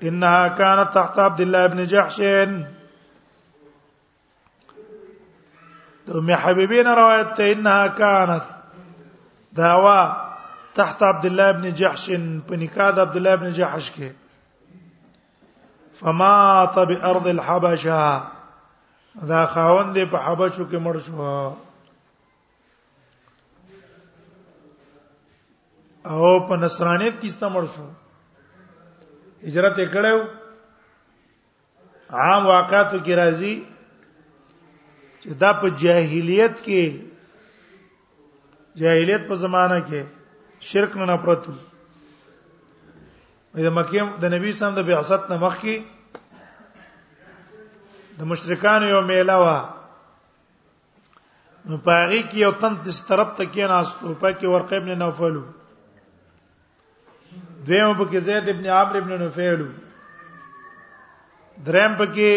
انها 0.03 0.49
كانت 0.49 0.95
تحت 0.95 1.19
عبد 1.19 1.41
الله 1.41 1.67
بن 1.67 1.85
جحش 1.95 2.21
د 6.07 6.09
ام 6.19 6.29
حبیبین 6.43 6.87
روایت 6.99 7.29
ته 7.37 7.45
انها 7.53 7.87
كانت 8.03 8.45
داوا 9.61 10.01
تحت 10.77 10.99
عبد 11.09 11.25
الله 11.31 11.49
ابن 11.55 11.65
جحش 11.81 12.05
په 12.51 12.55
نکاح 12.63 12.89
د 12.99 13.01
عبد 13.07 13.17
الله 13.23 13.33
ابن 13.39 13.49
جحش 13.57 13.87
کې 13.97 14.09
فمات 16.03 16.77
بارض 16.93 17.27
الحبشه 17.35 18.07
دا 19.35 19.43
خاوند 19.51 19.99
په 20.15 20.19
حبشو 20.29 20.65
کې 20.71 20.79
مړ 20.85 20.97
شو 21.11 21.21
او 26.15 26.27
په 26.49 26.55
نصرانیت 26.65 27.15
کې 27.21 27.27
استمر 27.33 27.65
شو 27.77 27.87
هجرت 29.47 29.79
یې 29.85 29.91
کړو 29.97 30.15
عام 32.25 32.43
واقعاتو 32.51 32.97
کې 32.99 33.15
راځي 33.23 33.55
چې 35.27 35.35
دا 35.43 35.51
په 35.61 35.69
جاهلیت 35.83 36.57
کې 36.65 36.83
جاهلیت 38.81 39.23
په 39.29 39.35
زمانہ 39.45 39.79
کې 39.89 40.01
شرک 40.71 40.93
نه 41.03 41.17
پرتو 41.25 41.53
د 43.65 43.73
مکه 43.79 44.03
د 44.23 44.25
نبی 44.35 44.53
صلی 44.59 44.67
الله 44.67 44.67
علیه 44.67 44.75
وسلم 44.75 44.77
د 44.79 44.89
بعثت 44.93 45.23
نه 45.31 45.37
مخکې 45.47 45.75
د 48.19 48.31
مشرکان 48.33 48.81
یو 48.89 49.01
میله 49.11 49.37
وا 49.45 49.57
نو 51.71 51.77
پاری 51.87 52.23
کې 52.31 52.39
یو 52.45 52.53
تن 52.61 52.73
د 52.85 52.89
سترب 52.99 53.29
ته 53.39 53.45
کې 53.53 53.65
ناس 53.73 53.89
په 54.01 54.15
پکې 54.21 54.47
ورقه 54.47 54.77
ابن 54.77 54.99
نوفل 55.05 55.37
دیمه 57.67 57.95
په 57.99 58.05
کې 58.11 58.19
زید 58.29 58.49
ابن 58.55 58.67
عامر 58.77 58.97
ابن 59.01 59.13
نوفل 59.25 59.67
دریم 61.67 61.95
په 62.01 62.05
کې 62.15 62.33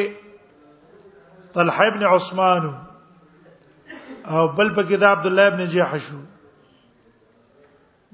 طلحه 1.53 1.87
ابن 1.87 2.03
عثمان 2.13 2.65
او 4.35 4.47
بل 4.57 4.73
په 4.75 4.83
کې 4.83 4.95
د 5.03 5.11
عبد 5.15 5.25
الله 5.31 5.47
ابن 5.51 5.65
جحشو 5.73 6.17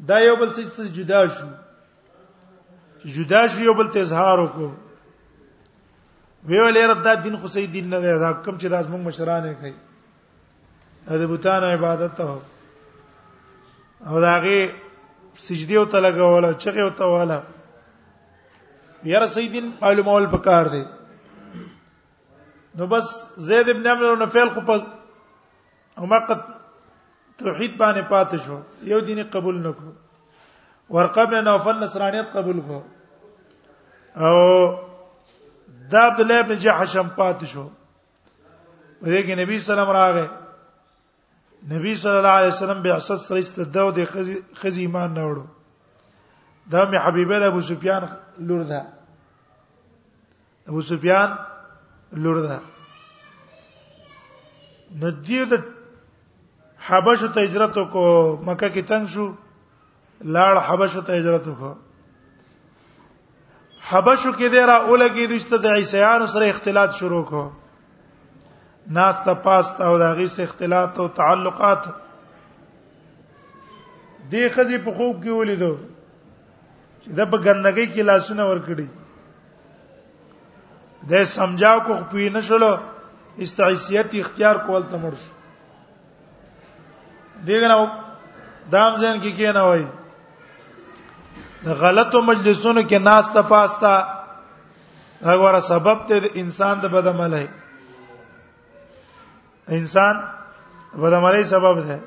دا 0.10 0.18
یو 0.26 0.36
بل 0.42 0.50
څه 0.56 0.84
جدا 0.98 1.22
شو 1.36 1.48
جدا 3.18 3.46
شو 3.54 3.60
یو 3.68 3.74
بل 3.82 3.88
ته 3.96 4.00
اظهار 4.06 4.38
وکړو 4.44 4.72
وی 6.50 6.60
ولې 6.62 6.90
رد 6.92 7.04
دا 7.10 7.14
دین 7.28 7.38
خو 7.44 7.48
سید 7.58 7.72
دین 7.78 7.90
نه 7.96 8.00
دی 8.06 8.18
دا 8.26 8.34
کوم 8.34 8.58
چې 8.58 8.66
داس 8.78 8.86
موږ 8.86 9.02
مشرانه 9.08 9.54
کوي 9.54 9.76
د 11.22 11.28
بوتانو 11.32 11.66
عبادت 11.78 12.16
ته 12.18 12.40
او 14.12 14.20
داغه 14.28 14.58
سجدي 15.46 15.76
او 15.78 15.86
تلګه 15.86 16.36
ولا 16.36 16.54
چغه 16.66 16.84
او 16.84 16.90
تولا 17.02 17.42
یاره 19.10 19.28
سیدین 19.34 19.74
معلومه 19.82 20.12
ول 20.14 20.28
پکار 20.38 20.66
دی 20.76 20.84
نو 22.78 22.86
بس 22.92 23.04
زید 23.48 23.70
ابن 23.70 23.88
عمرو 23.90 24.16
نو 24.16 24.26
فعل 24.32 24.50
خو 24.54 24.62
په 24.68 24.84
همقت 26.04 26.40
توحید 27.38 27.78
باندې 27.78 28.10
پات 28.10 28.36
شو 28.46 28.60
یو 28.92 29.00
دیني 29.10 29.24
قبول 29.36 29.62
نکړو 29.68 29.92
ورقه 30.96 31.22
ابن 31.28 31.44
نوفل 31.50 31.80
نصرانیت 31.84 32.26
قبول 32.34 32.60
کو 32.66 32.82
او 34.26 34.36
دا 35.94 36.00
عبد 36.08 36.20
الله 36.26 36.40
ابن 36.46 36.58
جحشم 36.66 37.08
پات 37.22 37.46
شو 37.54 37.66
ورګه 39.02 39.30
نبی 39.44 39.60
سلام 39.70 39.90
راغه 40.02 40.28
نبی 41.72 41.96
صلی 42.06 42.12
الله 42.24 42.38
علیه 42.44 42.54
وسلم 42.54 42.82
به 42.88 42.94
اساس 42.98 43.28
سره 43.28 43.40
استداو 43.48 43.90
د 44.00 44.04
خزي 44.56 44.82
ایمان 44.82 45.14
نه 45.14 45.36
وړو 45.36 45.44
دا 46.76 46.86
می 46.92 46.98
حبیبه 47.08 47.46
ابو 47.52 47.62
سفیان 47.74 48.14
لور 48.52 48.64
ده 48.70 48.86
ابو 50.72 50.82
سفیان 50.94 51.38
لور 52.24 52.36
ده 52.48 52.60
نو 55.00 55.08
دې 55.30 55.48
د 55.52 55.54
حبشو 56.88 57.28
ته 57.38 57.42
هجرت 57.46 57.76
کو 57.96 58.04
مکه 58.50 58.68
کې 58.76 58.82
تنگ 58.92 59.06
شو 59.16 59.26
لاړ 60.38 60.54
حبشو 60.68 61.02
ته 61.10 61.14
هجرت 61.20 61.46
کو 61.62 61.72
حبشو 63.88 64.32
کې 64.32 64.48
دیرا 64.56 64.76
اولګي 64.78 65.24
دوسته 65.34 65.56
د 65.66 65.68
عیسایانو 65.82 66.26
سره 66.36 66.46
اختلاط 66.54 66.92
شروع 67.00 67.24
کو 67.34 67.42
ناس 69.00 69.18
ته 69.30 69.34
پاس 69.48 69.74
او 69.90 69.94
داغي 70.04 70.28
سره 70.36 70.44
اختلاط 70.50 70.94
او 71.04 71.08
تعلقات 71.22 71.82
دې 71.90 74.44
خزي 74.54 74.78
په 74.88 74.92
خوب 74.92 75.24
کې 75.24 75.32
ولیدو 75.32 75.74
چې 75.88 77.08
د 77.18 77.20
بغندګۍ 77.34 77.88
کې 77.96 78.02
لاسونه 78.12 78.44
ور 78.50 78.60
کړی 78.68 78.88
د 81.10 81.14
سمجا 81.38 81.76
کو 81.86 81.94
خپې 82.00 82.30
نشلو 82.36 82.72
استعیسیت 83.46 84.10
اختیار 84.20 84.56
کول 84.68 84.84
ته 84.92 84.98
مرش 85.04 85.24
دیګ 87.48 87.64
نو 87.72 87.80
دام 88.74 88.94
ځین 89.02 89.16
کې 89.22 89.32
کې 89.38 89.52
نه 89.58 89.64
وای 89.68 89.86
د 91.66 91.80
غلطو 91.84 92.22
مجلسونو 92.30 92.82
کې 92.90 92.98
ناس 93.10 93.26
ته 93.38 93.42
پاستا 93.52 93.94
هغه 95.28 95.60
سبب 95.68 95.98
ته 96.12 96.16
انسان 96.46 96.76
د 96.86 96.96
بدعمله 96.96 97.46
انسان 99.80 100.16
بدعمله 101.04 101.44
سبب 101.54 101.78
ده 101.88 102.00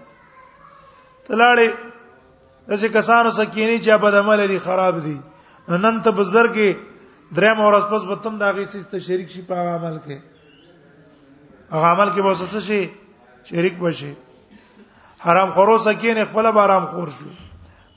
تلاړي 1.27 1.69
دغه 2.69 2.89
کسانو 3.01 3.31
سکینی 3.41 3.79
چې 3.85 3.91
بدعمله 4.07 4.47
دي 4.55 4.59
خراب 4.69 5.01
دي 5.09 5.17
نن 5.69 6.03
ته 6.07 6.11
بزرګي 6.21 6.71
دریم 7.35 7.61
اور 7.61 7.79
پس 7.93 8.05
به 8.09 8.15
تم 8.23 8.39
دا 8.39 8.51
غي 8.57 8.65
سیس 8.65 8.87
ته 8.91 8.99
شریک 8.99 9.29
شي 9.31 9.43
په 9.43 9.53
عمل 9.55 9.99
کې 10.05 10.17
هغه 11.73 11.87
عمل 11.89 12.11
کې 12.13 12.21
وسوسه 12.25 12.61
شي 12.61 12.89
شریک 13.45 13.79
بشي 13.79 14.13
حرام 15.25 15.51
خورو 15.53 15.79
سکین 15.85 16.25
خپل 16.25 16.53
به 16.53 16.61
آرام 16.61 16.87
خور 16.87 17.09
شو 17.09 17.29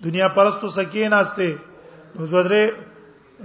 دنیا 0.03 0.27
پرستو 0.35 0.67
سکین 0.69 1.13
استه 1.13 1.49
نو 2.15 2.25
دوه 2.27 2.43
درې 2.47 2.63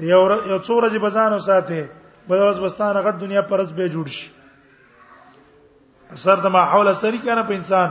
یو 0.01 0.31
یو 0.47 0.59
څو 0.59 0.73
ورځې 0.81 0.99
بزانو 1.07 1.39
ساته 1.47 1.83
بل 2.29 2.39
ورځ 2.39 2.61
بستانه 2.65 3.01
غټ 3.03 3.15
دنیا 3.21 3.43
پرست 3.53 3.73
به 3.79 3.89
جوړ 3.89 4.07
شي 4.07 4.31
اثر 6.19 6.37
د 6.43 6.47
ماحول 6.59 6.89
اثر 6.89 7.15
کیانه 7.23 7.43
په 7.51 7.55
انسان 7.61 7.91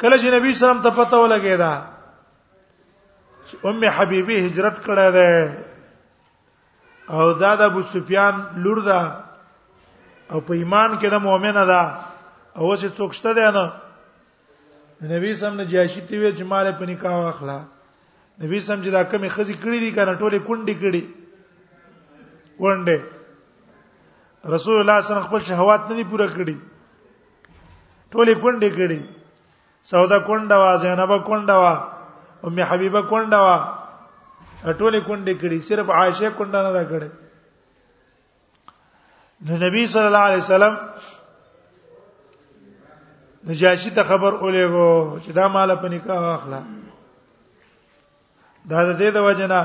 کله 0.00 0.16
چې 0.18 0.26
نبی 0.38 0.54
سلام 0.54 0.82
ته 0.86 0.90
پته 0.98 1.16
ولګی 1.24 1.56
دا 1.64 1.72
ام 3.62 3.82
حبیبه 3.96 4.32
هجرت 4.46 4.82
کړه 4.84 5.10
ده 5.18 5.28
او 7.10 7.32
دا 7.42 7.54
د 7.56 7.60
ابو 7.70 7.82
سفیان 7.94 8.34
لور 8.64 8.80
ده 8.82 9.00
او 10.30 10.40
په 10.40 10.52
ایمان 10.60 10.96
کې 10.98 11.08
د 11.10 11.14
مؤمنه 11.26 11.64
ده 11.72 11.82
او 12.56 12.62
اوس 12.70 12.82
یې 12.84 12.90
څوک 12.98 13.12
شته 13.14 13.32
ده 13.38 13.50
نه 13.56 15.10
نبی 15.14 15.34
سم 15.40 15.54
نه 15.60 15.64
جاشي 15.64 16.00
تی 16.08 16.16
وی 16.18 16.30
چې 16.36 16.44
مال 16.50 16.72
په 16.78 16.84
نکاح 16.90 17.14
واخلا 17.24 17.58
نبی 18.42 18.60
سم 18.60 18.82
چې 18.82 18.90
دا 18.96 19.02
کمی 19.12 19.28
خزي 19.28 19.54
کړی 19.54 19.78
دي 19.84 19.90
کنه 19.92 20.14
ټوله 20.18 20.38
کونډي 20.46 20.74
کړی 20.80 21.02
ونده 22.58 23.00
رسول 24.54 24.76
الله 24.80 25.00
صلی 25.00 25.00
الله 25.00 25.00
علیه 25.00 25.10
وسلم 25.10 25.28
خپل 25.28 25.40
شهوات 25.48 25.80
نه 25.90 25.94
دي 25.98 26.04
پوره 26.04 26.26
کړی 26.36 26.56
ټوله 28.12 28.32
کونډي 28.34 28.70
کړی 28.78 29.00
سودا 29.88 30.18
کونډه 30.18 30.56
وا 30.62 30.76
زینب 30.82 31.10
کونډه 31.26 31.56
وا 31.62 31.74
ام 32.48 32.58
حبیبه 32.70 33.00
کونډه 33.10 33.38
وا 33.46 33.56
ټوله 34.78 35.00
کونډه 35.06 35.34
کړي 35.40 35.58
صرف 35.68 35.86
عائشه 35.98 36.28
کونډه 36.38 36.58
نه 36.66 36.70
دا 36.76 36.84
کړي 36.92 37.10
نو 39.46 39.52
نبی 39.64 39.82
صلی 39.92 40.08
الله 40.10 40.24
علیه 40.30 40.42
وسلم 40.44 40.74
نجاشی 43.50 43.90
ته 44.00 44.02
خبر 44.10 44.32
اولېغو 44.40 44.88
چې 45.24 45.30
دا 45.40 45.46
مال 45.56 45.70
په 45.84 45.88
نکاح 45.94 46.18
واخلا 46.26 46.60
دا 48.70 48.84
د 48.84 48.92
دې 48.98 49.10
د 49.18 49.26
وجنا 49.30 49.62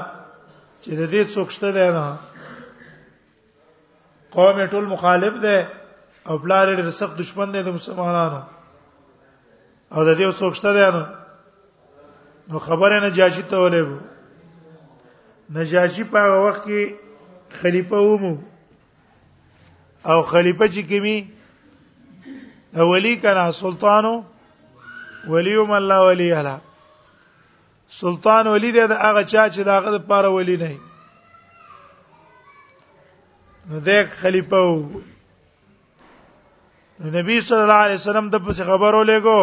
چې 0.81 0.91
د 0.99 1.01
دې 1.11 1.21
څوک 1.35 1.47
شته 1.59 1.69
دی 1.77 1.87
نه 1.99 2.07
قوم 4.37 4.57
ټول 4.67 4.85
مخالف 4.95 5.33
دی 5.45 5.59
او 6.27 6.33
بلار 6.37 6.75
ډېر 6.75 6.89
سخت 7.01 7.13
دشمن 7.19 7.47
دی 7.53 7.61
د 7.63 7.67
مسلمانانو 7.77 8.41
او 9.95 10.05
د 10.05 10.15
دې 10.17 10.31
څوک 10.43 10.53
شته 10.61 10.71
دی 10.79 10.85
نه 10.97 11.03
نو 12.53 12.57
خبره 12.65 12.95
نجاشي 13.09 13.41
ته 13.49 13.57
ولېګو 13.63 13.97
نجاشي 15.57 16.03
په 16.13 16.21
وخت 16.45 16.63
کې 16.67 16.83
خلیفہ 17.61 17.99
ومو 18.07 18.33
او 20.13 20.17
خلیفہ 20.31 20.65
چې 20.73 20.81
کمی 20.93 21.17
اولی 22.83 23.13
کنا 23.25 23.43
سلطانو 23.61 24.15
ولی 25.35 25.55
وم 25.59 25.71
الله 25.81 25.99
ولی 26.09 26.31
الا 26.39 26.55
سلطان 27.99 28.43
ولی 28.47 28.71
دی 28.73 28.79
دا 28.87 28.97
هغه 29.03 29.23
چا 29.29 29.43
چې 29.49 29.61
داغه 29.69 29.89
لپاره 29.95 30.27
ولی 30.35 30.57
نه 30.65 30.71
نو 33.71 33.77
دیک 33.87 34.07
خلیفہ 34.25 34.57
وو 34.67 34.83
نبی 37.15 37.41
صلی 37.41 37.61
الله 37.61 37.83
علیه 37.87 37.95
وسلم 38.03 38.27
د 38.37 38.37
خبرو 38.69 39.01
لګو 39.15 39.41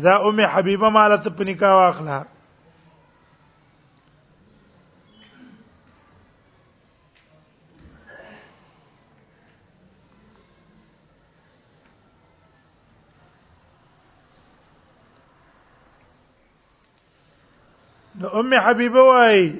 دا 0.00 0.18
ام 0.28 0.40
حبیبه 0.40 0.88
مالته 0.88 1.30
په 1.30 1.44
نکاح 1.44 1.72
واخلا 1.74 2.24
نو 18.14 18.28
ام 18.28 18.54
حبیبه 18.60 19.00
وای 19.02 19.52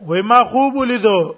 وای 0.00 0.22
ما 0.22 0.44
خوب 0.44 0.74
ولیدو 0.76 1.34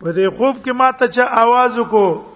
په 0.00 0.12
دې 0.12 0.26
خوب 0.36 0.54
کې 0.64 0.72
ما 0.80 0.88
ته 0.98 1.06
چا 1.14 1.24
आवाज 1.42 1.72
وکړو 1.80 2.35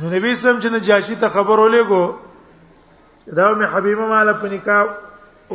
نو 0.00 0.10
نبی 0.10 0.28
سم 0.34 0.60
چې 0.60 0.66
نجاشي 0.74 1.14
ته 1.22 1.28
خبر 1.32 1.60
ولېګو 1.62 2.16
دا 3.38 3.46
مې 3.54 3.66
حبيبه 3.72 4.04
مال 4.10 4.28
په 4.42 4.46
نکاح 4.52 4.86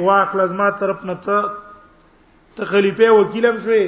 واخل 0.07 0.39
ازما 0.41 0.65
طرف 0.81 1.03
نه 1.09 1.13
ته 1.27 1.37
ته 2.57 2.65
خلیفہ 2.71 3.07
وکیلم 3.11 3.55
شوې 3.63 3.85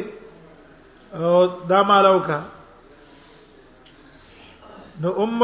او 1.17 1.25
دا 1.71 1.79
مالو 1.89 2.19
کا 2.25 2.39
نو 5.01 5.09
ام 5.25 5.39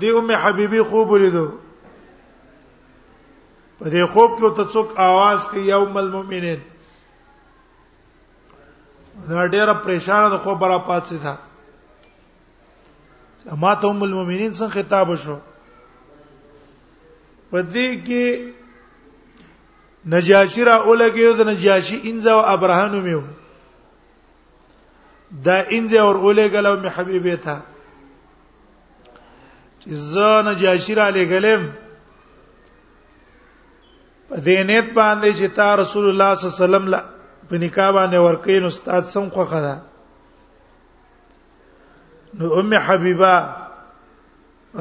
دی 0.00 0.10
ام 0.20 0.28
حبيبي 0.46 0.80
خوب 0.94 1.06
ولیدو 1.10 1.46
په 3.78 3.90
دې 3.90 4.06
خوب 4.10 4.38
کې 4.38 4.56
ته 4.56 4.64
څوک 4.72 4.88
आवाज 5.04 5.38
کوي 5.52 5.62
یوم 5.68 5.94
المؤمنین 6.02 6.60
دا 9.28 9.44
ډېر 9.48 9.74
پریشان 9.86 10.20
د 10.34 10.42
خبره 10.48 10.76
پاتې 10.90 11.14
ده 11.28 11.36
اما 13.48 13.74
ته 13.74 13.86
ام 13.90 14.02
المؤمنین 14.04 14.52
څنګه 14.52 14.70
خطاب 14.72 15.08
شو 15.24 15.36
پدې 17.50 17.86
کې 18.06 18.52
نجاشی 20.14 20.64
را 20.64 20.74
اولګیو 20.84 21.32
د 21.38 21.48
نجاشی 21.48 22.00
انزا 22.10 22.32
او 22.32 22.40
ابراهانو 22.54 23.00
میو 23.06 23.20
دا 25.44 25.60
انزا 25.76 26.00
اور 26.00 26.14
اولګلو 26.16 26.76
می 26.82 26.88
حبیبه 26.96 27.36
تا 27.44 27.56
چې 29.80 29.88
زه 30.12 30.42
نجاشی 30.50 30.94
را 30.94 31.10
لګلم 31.10 31.68
پدې 34.30 34.58
نیت 34.64 34.92
باندې 34.94 35.30
چې 35.38 35.54
تا 35.56 35.74
رسول 35.76 36.08
الله 36.08 36.34
صلی 36.34 36.46
الله 36.50 36.56
علیه 36.56 36.66
وسلم 36.66 36.88
لا 36.94 37.00
په 37.48 37.56
نکاح 37.58 37.90
باندې 37.92 38.16
ورکې 38.16 38.60
نو 38.60 38.66
استاد 38.66 39.02
څنګه 39.04 39.30
خوخه 39.34 39.60
ده 39.60 39.89
نو 42.38 42.52
ام 42.58 42.72
حبیبه 42.86 43.34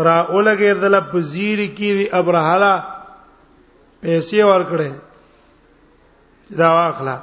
را 0.05 0.17
اولګه 0.31 0.73
دل 0.81 0.99
په 1.11 1.19
زیر 1.31 1.59
کې 1.75 2.09
ابرهاله 2.19 2.73
پیسې 4.01 4.41
ورکړې 4.49 4.91
دا 6.59 6.69
واخلا 6.73 7.17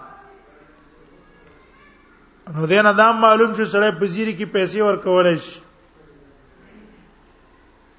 نو 2.56 2.66
دین 2.72 2.86
ادم 2.92 3.20
معلوم 3.26 3.52
شو 3.56 3.64
سړی 3.74 3.90
په 4.00 4.06
زیر 4.14 4.28
کې 4.28 4.44
پیسې 4.52 4.78
ورکولای 4.88 5.36
شي 5.46 5.60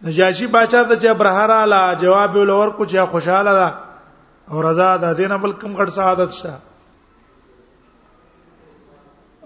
نجاشي 0.07 0.47
بادشاہ 0.55 0.83
ته 0.83 0.95
چې 0.95 1.07
ابرهاره 1.07 1.65
لا 1.75 1.81
جواب 2.03 2.35
ولور 2.35 2.67
کو 2.79 2.85
چې 2.85 3.09
خوشاله 3.11 3.51
ده 3.61 3.69
او 4.51 4.61
رضا 4.67 4.89
ده 4.97 5.13
دینه 5.21 5.37
بل 5.45 5.51
کم 5.63 5.75
غټ 5.79 5.89
سعادت 5.99 6.33
شته 6.41 6.59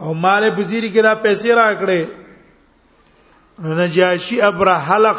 او 0.04 0.14
مال 0.26 0.50
بزیری 0.58 0.90
کې 0.90 1.04
دا 1.08 1.14
پیسې 1.22 1.48
راکړې 1.62 2.31
نو 3.62 3.70
نجاشی 3.76 4.42
ابره 4.42 4.76
حلق 4.88 5.18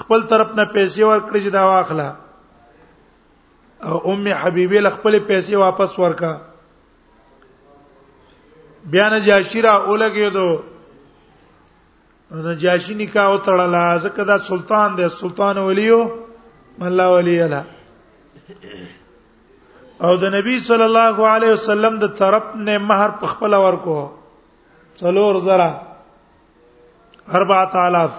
خپل 0.00 0.20
طرف 0.30 0.50
نه 0.58 0.64
پیسې 0.72 1.00
ورکړي 1.06 1.40
چې 1.42 1.50
دا 1.56 1.62
واخلہ 1.70 2.08
او 3.88 3.96
ام 4.12 4.26
حبیبه 4.42 4.78
ل 4.84 4.86
خپل 4.96 5.12
پیسې 5.26 5.54
واپس 5.62 5.90
ورکا 6.02 6.32
بیا 8.92 9.06
نجاشی 9.16 9.60
را 9.66 9.72
اولګېدو 9.80 10.50
نجاشی 12.46 12.94
نکاح 13.00 13.28
وتړلا 13.36 13.86
ځکه 14.04 14.20
دا 14.30 14.36
سلطان 14.46 14.88
دی 15.00 15.06
سلطان 15.16 15.56
ولیو 15.64 16.00
الله 16.92 17.08
ولی 17.16 17.36
الله 17.48 17.64
او 20.06 20.12
د 20.22 20.24
نبی 20.38 20.54
صلی 20.70 20.82
الله 20.88 21.16
علیه 21.34 21.50
وسلم 21.58 21.94
د 21.98 22.06
طرف 22.22 22.44
نه 22.56 22.74
مہر 22.86 23.10
په 23.20 23.26
خپل 23.34 23.52
ورکو 23.64 23.98
څلور 25.02 25.34
زره 25.50 25.70
4000 27.32 28.16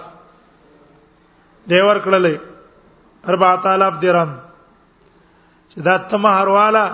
دی 1.70 1.80
ور 1.86 1.98
کړلې 1.98 2.38
4000 3.30 4.02
درهم 4.04 4.30
چې 5.70 5.78
دا 5.88 5.96
ته 6.12 6.16
مہروالا 6.26 6.86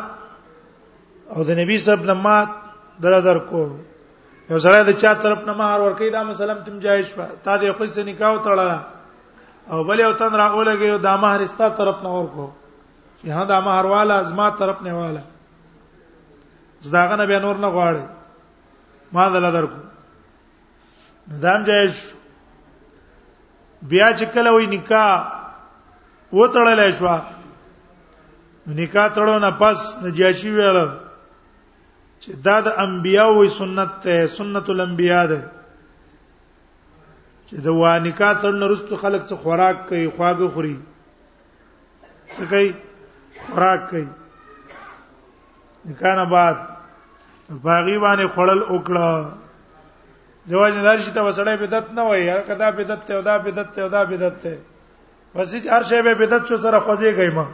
او 1.34 1.44
د 1.48 1.58
نبی 1.60 1.78
صاحب 1.84 2.04
نمات 2.10 2.48
دل 3.04 3.16
در 3.24 3.38
کو 3.52 3.64
یو 4.50 4.58
سره 4.64 4.82
د 4.88 4.98
چا 5.00 5.12
طرف 5.22 5.44
نه 5.48 5.52
مہر 5.60 5.80
ور 5.84 5.92
کوي 6.00 6.10
دا 6.16 6.22
مسلم 6.28 6.58
تم 6.66 6.78
جایز 6.84 7.06
شو 7.12 7.20
تا 7.42 7.58
دې 7.58 7.72
خو 7.78 7.86
څه 7.88 7.98
نکاح 8.10 8.36
وتړلا 8.36 8.78
او 9.74 9.84
بل 9.88 10.00
یو 10.00 10.12
تن 10.20 10.32
راغولګي 10.32 10.84
یو 10.92 10.96
د 11.06 11.18
مہر 11.24 11.40
استا 11.46 11.68
طرف 11.80 12.02
نه 12.06 12.10
ور 12.16 12.26
کو 12.34 12.46
چې 13.20 13.30
ها 13.38 13.44
دا 13.52 13.58
مہر 13.68 13.84
والا 13.94 14.18
ازما 14.26 14.48
طرف 14.62 14.82
نه 14.88 14.94
والا 15.02 15.20
زداغه 16.88 17.16
نه 17.20 17.24
به 17.32 17.38
نور 17.48 17.58
نه 17.64 17.68
غواړي 17.76 19.12
ما 19.18 19.28
دل 19.34 19.46
در 19.54 19.66
کو 19.74 19.80
ندام 21.34 21.62
جایز 21.66 21.92
بیا 23.90 24.08
چې 24.18 24.24
کله 24.34 24.50
وې 24.56 24.66
نکاح 24.76 25.10
و 26.32 26.38
تړلې 26.54 26.88
شو 26.98 27.08
نکاح 28.78 29.06
تړو 29.16 29.36
نه 29.44 29.50
پس 29.60 29.78
نجاشي 30.02 30.50
ویل 30.56 30.78
چې 32.22 32.30
دا 32.44 32.56
د 32.66 32.68
انبیایو 32.82 33.44
سنت 33.56 33.90
ته 34.04 34.16
سنت 34.34 34.66
الانبیاء 34.74 35.24
ده 35.32 35.40
چې 37.48 37.54
دا 37.64 37.72
وا 37.80 37.90
نکاح 38.04 38.32
تړن 38.42 38.62
رستو 38.74 38.94
خلق 39.02 39.22
څه 39.28 39.34
خوراک 39.42 39.76
کوي 39.88 40.06
خواږه 40.10 40.46
خوري 40.54 40.76
څه 42.36 42.44
کوي 42.52 42.68
خوراک 43.48 43.80
کوي 43.90 44.08
نکاح 45.86 46.14
نه 46.22 46.26
بعد 46.34 46.56
باغی 47.64 47.98
باندې 47.98 48.26
خړل 48.34 48.60
وکړه 48.74 49.08
دیوژن 50.48 50.82
دار 50.86 50.98
شي 51.04 51.10
ته 51.14 51.20
وسړې 51.28 51.56
بدعت 51.62 51.86
نه 51.98 52.02
وای 52.08 52.26
کدا 52.48 52.66
بدعت 52.78 53.00
ته 53.06 53.12
ودا 53.18 53.34
بدعت 53.46 53.68
ته 53.76 53.80
ودا 53.84 54.00
بدعت 54.10 54.36
ته 54.42 54.54
بس 55.34 55.46
چې 55.54 55.68
هر 55.76 55.82
شی 55.88 56.00
به 56.06 56.12
بدعت 56.20 56.42
شو 56.48 56.56
سره 56.64 56.78
خوځي 56.86 57.10
گئی 57.18 57.30
ما 57.38 57.46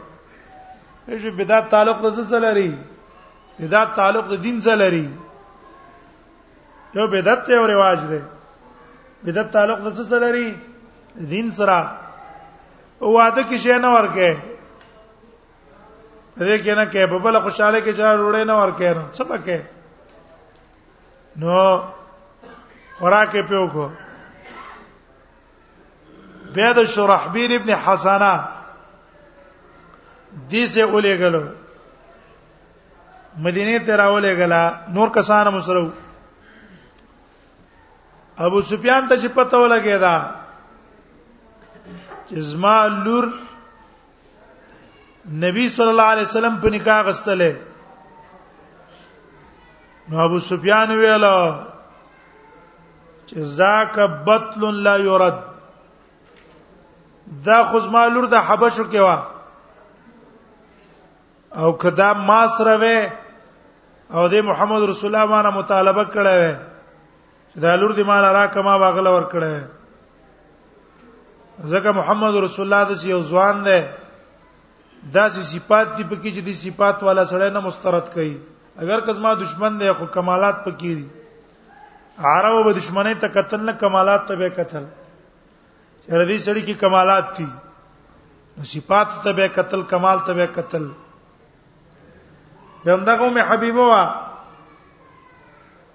چې 1.07 1.29
بدعت 1.39 1.63
تعلق 1.73 1.97
د 2.03 2.07
څه 2.29 2.37
لري 2.45 2.71
بدعت 3.59 3.89
تعلق 4.01 4.25
د 4.33 4.35
دین 4.47 4.57
څه 4.65 4.73
لري 4.83 5.07
یو 6.99 7.05
بدعت 7.15 7.39
ته 7.47 7.53
او 7.61 7.65
رواج 7.71 7.99
دی 8.11 8.21
بدعت 9.25 9.47
تعلق 9.57 9.77
د 9.87 9.89
څه 10.09 10.13
لري 10.25 10.47
دین 11.33 11.47
سره 11.61 11.77
واده 13.01 13.43
کې 13.43 13.57
شی 13.65 13.77
نه 13.87 13.91
ورکه 13.97 14.31
دې 16.37 16.57
کې 16.63 16.73
نه 16.79 16.85
کې 16.91 17.09
په 17.09 17.19
بل 17.25 17.35
خوشاله 17.41 17.79
کې 17.81 17.93
چا 17.97 18.05
روړې 18.15 18.43
نه 18.53 18.57
ورکه 18.63 18.89
نه 18.93 19.03
څه 19.13 19.23
پکې 19.33 19.59
نو 21.41 21.57
خوراک 23.03 23.33
په 23.47 23.57
وکړو 23.61 23.87
بیا 26.57 26.67
د 26.77 26.85
شرحبیل 26.93 27.51
ابن 27.55 27.69
حسانه 27.87 28.29
دې 30.51 30.65
سه 30.75 30.81
اولې 30.87 31.13
غلو 31.21 31.41
مدینه 33.47 33.73
ته 33.89 33.95
راولې 34.01 34.31
غلا 34.39 34.61
نور 34.99 35.09
کسان 35.17 35.45
مسرو 35.55 35.81
ابو 38.47 38.61
سفیان 38.71 39.07
ته 39.11 39.15
چې 39.21 39.27
پته 39.39 39.57
ولګیدا 39.57 40.15
چې 42.27 42.39
زما 42.53 42.77
لور 42.93 43.29
نبی 45.43 45.67
صلی 45.75 45.89
الله 45.97 46.09
علیه 46.15 46.27
وسلم 46.31 46.55
په 46.63 46.69
نکاح 46.79 47.01
غستله 47.11 47.51
نو 50.09 50.19
ابو 50.29 50.39
سفیان 50.49 50.91
ویلا 51.03 51.35
ذاک 53.37 53.99
بطل 54.25 54.83
لا 54.83 54.95
يرد 55.03 55.37
دا 57.45 57.63
خزمالور 57.71 58.25
د 58.31 58.35
حبشو 58.47 58.83
کې 58.83 58.99
وا 59.05 59.17
او 61.61 61.71
کدا 61.83 62.09
ما 62.27 62.41
سره 62.57 62.75
و 62.81 62.83
او 64.15 64.23
د 64.33 64.43
محمد 64.49 64.81
رسول 64.89 65.09
الله 65.15 65.29
باندې 65.31 65.57
مطالبه 65.59 66.03
کړه 66.15 66.33
و 66.39 66.43
چې 66.43 67.61
دا 67.63 67.75
لور 67.75 67.91
دې 67.93 68.03
مال 68.05 68.23
را 68.35 68.45
کما 68.55 68.73
واغله 68.75 69.09
ور 69.15 69.25
کړه 69.33 69.51
ځکه 71.71 71.91
محمد 71.99 72.33
رسول 72.43 72.73
الله 72.73 72.83
د 72.95 73.05
یو 73.13 73.21
ځوان 73.31 73.65
دی 73.65 73.79
دا 75.15 75.25
سي 75.29 75.41
صفات 75.53 75.87
دي 75.97 76.03
پکې 76.03 76.29
چې 76.35 76.41
دي 76.47 76.53
صفات 76.53 77.03
والا 77.03 77.23
سره 77.31 77.49
نه 77.49 77.59
مسترد 77.65 78.05
کړي 78.13 78.33
اگر 78.83 78.99
کزما 79.05 79.33
دشمن 79.33 79.79
دی 79.79 79.91
خو 79.97 80.05
کمالات 80.13 80.55
پکې 80.65 80.93
دي 80.97 81.07
عربو 82.19 82.63
به 82.63 82.73
دشمنه 82.73 83.13
ته 83.15 83.27
قتل 83.27 83.59
نه 83.65 83.73
کمالات 83.73 84.27
ته 84.27 84.35
به 84.35 84.49
قتل 84.49 84.85
چر 86.07 86.25
دې 86.25 86.37
سړی 86.45 86.61
کې 86.65 86.75
کمالات 86.81 87.37
دي 87.37 87.47
صفات 88.73 89.07
ته 89.23 89.31
به 89.31 89.47
قتل 89.47 89.81
کمال 89.81 90.19
ته 90.25 90.33
به 90.33 90.45
قتل 90.47 90.83
یمدا 92.85 93.15
قوم 93.17 93.37
حبیبه 93.37 93.81
وا 93.81 94.03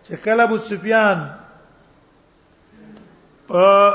چې 0.05 0.15
کله 0.25 0.43
ابو 0.43 0.59
سفیان 0.59 1.29
په 3.49 3.95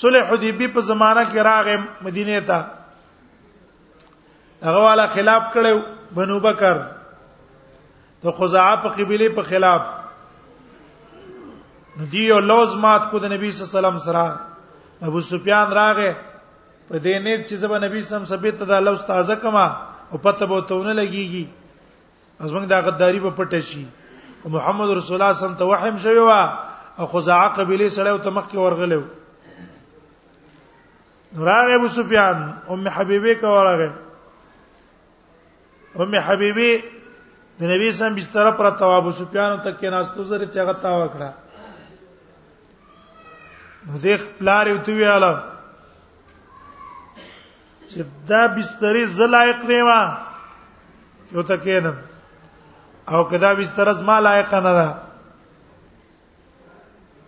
صلح 0.00 0.20
حدیبی 0.32 0.66
په 0.68 0.80
زمانہ 0.80 1.22
کې 1.32 1.38
راغې 1.50 1.78
مدینه 2.04 2.40
ته 2.40 2.66
هغه 4.64 4.78
والا 4.86 5.06
خلاف 5.06 5.42
کړو 5.54 5.82
بنو 6.16 6.40
بکر 6.40 6.82
د 8.24 8.26
خزاعه 8.30 8.76
په 8.82 8.88
قبيله 8.98 9.28
په 9.36 9.42
خلاف 9.52 9.82
دی 12.12 12.22
یو 12.26 12.38
لوز 12.40 12.70
مات 12.82 13.04
کو 13.10 13.16
د 13.22 13.24
نبی 13.32 13.48
صلی 13.52 13.62
الله 13.64 13.78
علیه 13.78 13.78
وسلم 13.80 13.98
سره 14.06 14.24
ابو 15.08 15.20
سفیان 15.30 15.68
راغه 15.78 16.10
په 16.88 16.98
دې 16.98 17.16
نیت 17.24 17.40
چې 17.48 17.54
زبا 17.62 17.76
نبی 17.86 18.00
سم 18.10 18.24
سبیت 18.30 18.54
ته 18.60 18.64
د 18.70 18.72
لوز 18.86 19.00
تازه 19.10 19.34
کما 19.42 19.66
او 20.12 20.16
پته 20.24 20.44
به 20.46 20.56
تونه 20.60 20.94
لګیږي 20.94 21.44
ازمنګ 22.44 22.66
دا 22.74 22.78
غداری 22.86 23.20
په 23.26 23.30
پټه 23.40 23.58
شي 23.70 23.84
محمد 24.56 24.88
رسول 25.00 25.14
الله 25.16 25.16
صلی 25.16 25.16
الله 25.18 25.28
علیه 25.28 25.36
وسلم 25.46 25.54
ته 25.58 25.64
وحیم 25.72 25.96
شوی 26.06 26.18
وا 26.28 26.40
او 26.98 27.04
خزاعه 27.12 27.48
قبيله 27.58 27.88
سره 27.98 28.08
او 28.14 28.18
تمخ 28.30 28.44
کې 28.50 28.54
ورغلو 28.58 29.02
نوراغ 31.34 31.66
ابو 31.78 31.88
سفیان 31.98 32.38
ام 32.74 32.84
حبیبه 32.94 33.32
کا 33.44 33.48
ورغه 33.58 33.90
ام 36.04 36.12
حبیبه 36.30 36.70
د 37.62 37.70
نبی 37.70 37.90
سم 37.96 38.14
بستر 38.14 38.50
پر 38.58 38.68
تواب 38.78 39.08
سفیان 39.18 39.60
ته 39.64 39.70
کې 39.74 39.88
ناستو 39.94 40.22
زره 40.30 40.46
چې 40.46 40.58
هغه 40.58 40.72
تا 40.82 40.92
وکړه 41.00 41.30
نو 43.90 43.98
دې 44.02 44.16
خپلار 44.22 44.66
یو 44.70 44.78
تی 44.88 44.92
ویاله 44.96 45.30
چې 47.88 48.00
دا 48.32 48.42
بسترې 48.56 49.02
زلایق 49.20 49.60
نه 49.70 49.78
و 49.86 49.92
یو 51.32 51.42
ته 51.42 51.56
کېنم 51.56 51.94
او 53.14 53.24
کدا 53.30 53.54
بستر 53.62 53.92
زما 54.02 54.20
لایق 54.26 54.54
نه 54.60 54.72
ده 54.80 54.92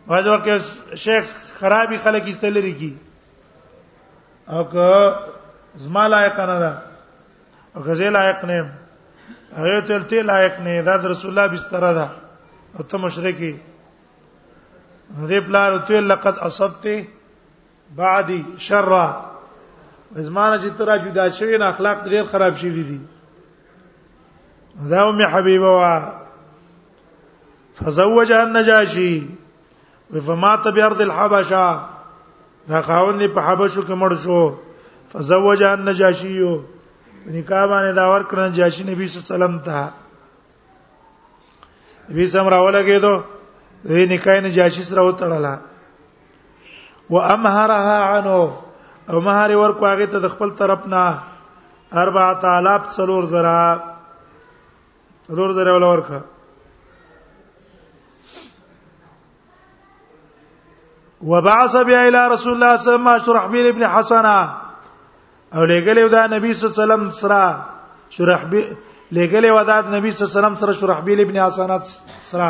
واځو 0.08 0.44
کې 0.44 0.56
شیخ 1.08 1.26
خرابي 1.64 1.98
خلک 2.04 2.22
استلری 2.30 2.72
کی 2.84 2.94
او 4.48 4.64
که 4.74 4.94
زما 5.86 6.06
لایق 6.14 6.40
نه 6.50 6.58
ده 6.58 6.72
او 7.74 7.82
غزه 7.82 8.10
لایق 8.22 8.44
نه 8.52 8.56
یم 8.64 8.80
هغه 9.52 9.80
تل 9.80 10.02
ته 10.02 10.22
لایق 10.22 10.60
نه 10.60 10.82
دا 10.82 10.96
رسول 10.96 11.30
الله 11.30 11.46
بستر 11.46 11.92
ده 11.98 12.08
او 12.78 12.82
ته 12.82 12.98
مشرکی 12.98 13.60
دې 15.28 15.38
پلار 15.46 15.78
ته 15.78 16.00
لقد 16.00 16.38
اصبت 16.38 16.86
بعدي 17.96 18.44
شر 18.58 18.92
زمانه 20.16 20.58
چې 20.62 20.70
ترا 20.78 20.96
جدا 20.98 21.28
شوی 21.28 21.56
نه 21.58 21.66
اخلاق 21.68 22.04
ډیر 22.08 22.24
خراب 22.24 22.54
شي 22.56 22.70
دي 22.70 23.00
دا 24.90 25.08
ام 25.08 25.20
حبیبه 25.32 25.68
وا 25.68 26.12
فزوجها 27.78 28.42
النجاشي 28.42 29.22
وفمات 30.14 30.68
بارض 30.68 31.00
الحبشه 31.00 31.86
دا 32.68 32.80
خاوند 32.80 33.22
په 33.34 33.40
حبشو 33.46 33.82
کې 33.82 33.92
مړ 34.02 34.14
شو 34.24 34.52
فزوجها 35.14 35.72
النجاشي 35.74 36.54
نکاح 37.26 37.64
باندې 37.66 37.92
دا 37.96 38.08
ورکړه 38.08 38.48
جاشي 38.56 38.82
نبی 38.84 39.06
صلی 39.08 39.20
الله 39.20 39.28
علیه 39.28 39.34
وسلم 39.34 39.60
ته 39.64 39.92
نبی 42.10 42.26
سم 42.26 42.48
راولګېدو 42.48 43.22
دې 43.84 44.06
نکاح 44.12 44.40
نه 44.40 44.48
جاشي 44.48 44.82
سره 44.88 45.02
وتړله 45.04 45.58
و 47.10 47.16
امهرها 47.20 47.96
عنه 48.10 48.52
او 49.10 49.20
مہر 49.20 49.50
ورکو 49.56 49.86
هغه 49.86 50.06
ته 50.06 50.18
د 50.18 50.28
خپل 50.36 50.50
طرف 50.60 50.86
نه 50.86 51.18
4000 51.94 52.88
څلور 52.96 53.24
زرا 53.32 53.60
څلور 55.26 55.52
زرا 55.52 55.74
ولا 55.74 55.86
ورکه 55.92 56.22
وبعث 61.30 61.76
بها 61.76 62.06
الى 62.08 62.28
رسول 62.28 62.52
الله 62.52 62.76
صلى 62.76 62.94
الله 62.94 63.10
عليه 63.10 63.22
وسلم 63.22 63.32
شرحبيل 63.32 63.66
ابن 63.68 63.86
حسنه 63.88 64.63
او 65.56 65.62
لګلې 65.70 66.08
دا 66.14 66.26
نبی 66.34 66.52
صلی 66.58 66.68
الله 66.68 66.74
علیه 66.80 66.84
وسلم 66.84 67.04
سره 67.20 67.40
شرحبی 68.16 68.62
لګلې 69.16 69.50
ودا 69.58 69.76
نبی 69.94 70.10
صلی 70.12 70.24
الله 70.24 70.32
علیه 70.32 70.40
وسلم 70.40 70.56
سره 70.62 70.72
شرحبیل 70.80 71.18
ابن 71.24 71.36
اسانات 71.46 71.82
سره 72.30 72.48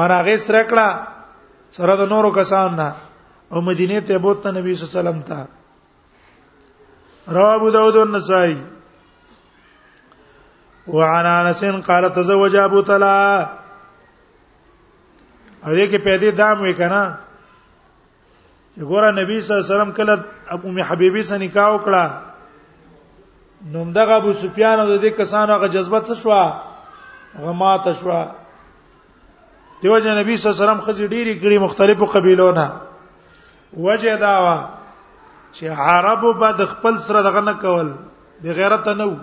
مراغه 0.00 0.34
سره 0.46 0.62
کړه 0.72 0.88
سره 1.76 1.92
د 2.00 2.02
نورو 2.12 2.30
کسان 2.40 2.68
نه 2.80 2.88
او 3.52 3.58
مدینه 3.68 3.98
ته 4.10 4.16
بوت 4.24 4.38
نبی 4.58 4.70
صلی 4.76 4.82
الله 4.84 4.94
علیه 4.94 5.00
وسلم 5.00 5.20
ته 5.30 5.38
رواه 7.36 7.54
ابو 7.54 7.68
داود 7.76 7.94
والنسائي 8.00 8.56
وعن 10.98 11.26
انس 11.30 11.60
قال 11.88 12.04
تزوج 12.20 12.54
ابو 12.66 12.80
طلحه 12.92 13.32
او 15.66 15.72
دې 15.72 15.86
کې 15.92 15.98
پیدا 16.10 16.28
دام 16.42 16.56
وکنه 16.68 17.02
ګوره 18.80 19.10
نبی 19.12 19.40
صلی 19.40 19.54
الله 19.54 19.66
علیه 19.66 19.76
وسلم 19.76 19.92
کله 19.92 20.24
ابو 20.54 20.68
حبیبی 20.88 21.22
سره 21.28 21.38
نکاح 21.38 21.68
وکړه 21.72 22.04
نو 23.74 23.84
دغه 23.94 24.14
ابو 24.22 24.32
سفیان 24.42 24.80
او 24.80 24.88
د 24.88 25.00
دې 25.02 25.10
کسانو 25.20 25.52
هغه 25.56 25.68
جذبه 25.76 26.00
څه 26.00 26.14
شو 26.22 27.46
غمات 27.46 27.88
شو 27.92 28.24
دیو 29.82 29.98
جن 29.98 30.16
نبی 30.18 30.36
صلی 30.36 30.50
الله 30.52 30.58
علیه 30.58 30.64
وسلم 30.64 30.80
خزي 30.86 31.06
ډيري 31.08 31.34
کړي 31.40 31.58
مختلفو 31.62 32.04
قبيلو 32.12 32.52
نه 32.52 32.72
وجه 33.86 34.16
دا 34.22 34.38
وا 34.44 34.54
چې 35.52 35.64
عربو 35.86 36.32
به 36.38 36.52
د 36.60 36.66
خپل 36.72 36.98
سره 37.08 37.22
دغه 37.30 37.40
نه 37.50 37.54
کول 37.64 37.92
به 38.42 38.52
غیرت 38.60 38.88
نه 38.88 39.04
وو 39.10 39.16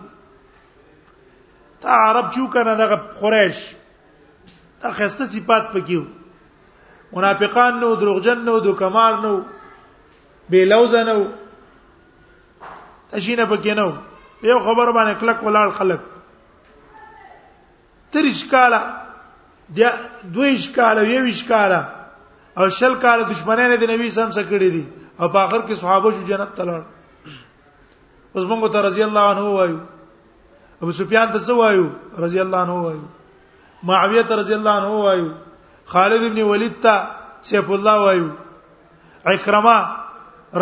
تا 1.81 1.89
عرب 2.03 2.31
چو 2.35 2.47
کنه 2.53 2.75
دغه 2.83 2.95
قریش 3.19 3.65
تا 4.81 4.91
خسته 4.99 5.25
صفات 5.33 5.71
پکې 5.73 5.95
وو 5.97 6.24
منافقان 7.15 7.79
نو 7.81 7.93
دروغجن 8.01 8.45
نو 8.45 8.57
دوکمار 8.59 9.13
نو 9.23 9.35
بے 10.49 10.63
لوز 10.71 10.95
نو 11.09 11.19
تشینه 13.11 13.45
پکې 13.51 13.71
نو 13.79 13.87
یو 14.49 14.59
خبر 14.65 14.91
باندې 14.97 15.19
کلک 15.19 15.39
ولاړ 15.43 15.69
خلک 15.79 16.01
تر 18.15 18.27
اشکاله 18.31 18.79
د 19.77 20.27
دوی 20.39 20.51
اشکاله 20.57 21.01
یو 21.13 21.23
اشکاله 21.35 21.81
او 22.57 22.69
شل 22.79 22.95
کاله 23.07 23.23
دشمنان 23.31 23.77
د 23.79 23.89
نبی 23.93 24.09
سم 24.17 24.31
سره 24.39 24.43
کړی 24.43 24.69
دي 24.75 24.83
او 25.19 25.29
په 25.37 25.47
اخر 25.47 25.65
کې 25.65 25.73
صحابه 25.85 26.11
شو 26.17 26.25
جنت 26.33 26.53
ته 26.59 26.63
لاړ 26.71 26.81
اوس 28.35 28.45
موږ 28.51 28.71
ته 28.75 28.81
رضی 28.89 29.03
الله 29.07 29.29
عنه 29.33 29.49
وایو 29.49 29.79
ابو 30.83 30.91
سفیان 30.99 31.31
ته 31.33 31.39
څه 31.39 31.53
وایو 31.63 31.89
رضی 32.27 32.39
الله 32.39 32.57
عنه 32.57 32.83
وایو 32.85 33.81
معاویه 33.89 34.21
ته 34.31 34.35
رضی 34.43 34.53
الله 34.53 34.71
عنه 34.83 34.87
وایو 35.07 35.27
خالد 35.85 36.23
ابن 36.23 36.41
ولید 36.49 36.79
ته 36.81 36.95
سیف 37.49 37.69
الله 37.69 37.95
وایو 38.05 38.27
اکرمه 39.33 39.77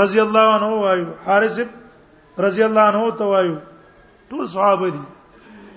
رضی 0.04 0.20
الله 0.20 0.46
عنه 0.56 0.70
وایو 0.84 1.08
حارث 1.26 1.60
رضی 2.46 2.64
الله 2.64 2.82
عنه 2.92 3.12
ته 3.18 3.24
وایو 3.32 3.56
ټول 4.32 4.48
صحابه 4.56 4.90
دي 4.90 5.02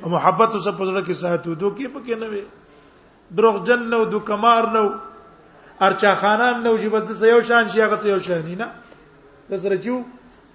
محبت 0.07 0.51
اوس 0.55 0.69
په 0.79 0.85
زړه 0.85 1.01
کې 1.07 1.13
ساتو 1.13 1.55
دوکې 1.61 1.87
پکې 1.95 2.15
نه 2.23 2.27
وي 2.27 2.43
دروغ 3.31 3.63
جن 3.67 3.87
نو 3.91 4.05
دوکمار 4.05 4.67
نو 4.75 4.87
ارچا 5.87 6.15
خانان 6.23 6.63
نو 6.65 6.77
چې 6.79 6.87
بس 6.91 7.03
د 7.21 7.23
یو 7.25 7.41
شان 7.41 7.69
شي 7.69 7.81
هغه 7.83 7.97
ته 7.97 8.07
یو 8.09 8.19
شان 8.19 8.43
نه 8.59 8.67
د 9.51 9.57
سره 9.63 9.77
چیو 9.87 10.03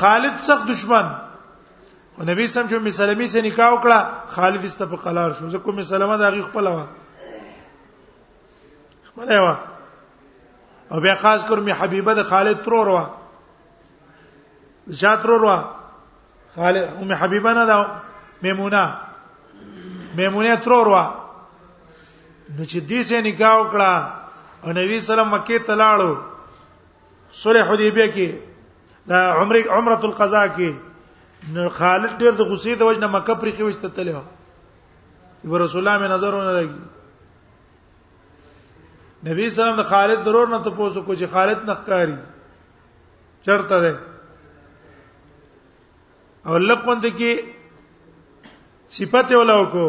خالد 0.00 0.36
سخت 0.46 0.68
دشمن 0.68 1.04
او 2.16 2.24
نبی 2.24 2.46
صلی 2.46 2.46
الله 2.46 2.46
علیه 2.46 2.46
وسلم 2.46 2.70
چې 2.70 2.86
مسلمي 2.88 3.26
سره 3.32 3.42
نکاح 3.46 3.70
وکړه 3.80 4.30
خالد 4.34 4.64
است 4.64 4.78
په 4.82 4.96
قلار 5.06 5.32
شو 5.38 5.50
ځکه 5.54 5.70
مسلمه 5.78 6.16
د 6.16 6.22
هغه 6.22 6.42
خپل 6.50 6.66
و 6.66 6.84
خپل 9.08 9.32
و 9.38 9.48
او 10.90 11.00
بیا 11.00 11.14
خاص 11.14 11.44
کر 11.48 11.58
می 11.66 11.70
حبیبه 11.80 12.14
د 12.20 12.30
خالد 12.30 12.62
ترور 12.68 12.88
و 12.94 13.00
ځاترور 15.02 15.44
و 15.48 15.58
خالد 16.54 16.96
ام 17.02 17.12
حبیبه 17.22 17.52
نه 17.58 17.66
دا 17.66 17.76
میمونه 18.42 18.94
میمونه 20.16 20.56
ترور 20.64 20.86
وا 20.92 21.04
نو 22.58 22.62
چې 22.64 22.78
دې 22.78 23.02
سه 23.08 23.16
نکاح 23.26 23.54
وکړه 23.56 23.90
او 24.64 24.68
نبی 24.78 24.94
سلام 25.08 25.28
مکه 25.34 25.56
ته 25.66 25.74
لاړو 25.82 26.10
صلح 27.40 27.62
حدیبیه 27.72 28.06
کې 28.14 28.28
دا 29.10 29.18
عمره 29.42 29.60
عمره 29.78 30.00
القضاء 30.10 30.46
کې 30.56 30.70
نو 31.52 31.68
خالد 31.68 32.18
ډېر 32.18 32.32
د 32.32 32.40
غصې 32.40 32.74
د 32.74 32.82
وجنه 32.88 33.06
مکه 33.16 33.32
پرې 33.42 33.50
کې 33.50 33.62
وشته 33.62 33.88
تلو 34.00 34.20
یو 35.44 35.54
رسول 35.64 35.80
الله 35.88 35.96
مې 36.00 36.06
نظرونه 36.16 36.50
لګي 36.56 36.82
نبی 39.28 39.42
سلام 39.62 39.76
د 39.78 39.82
خالد 39.92 40.18
ضرور 40.26 40.46
نه 40.54 40.58
ته 40.66 40.70
پوسو 40.80 41.00
کو 41.02 41.12
چې 41.14 41.26
خالد 41.36 41.58
نخکاری 41.70 42.14
چرته 43.46 43.76
ده 43.86 43.94
او 46.50 46.56
لکه 46.58 46.88
وند 46.88 47.04
کې 47.08 47.32
صفته 48.98 49.36
ولو 49.36 49.64
کو 49.72 49.82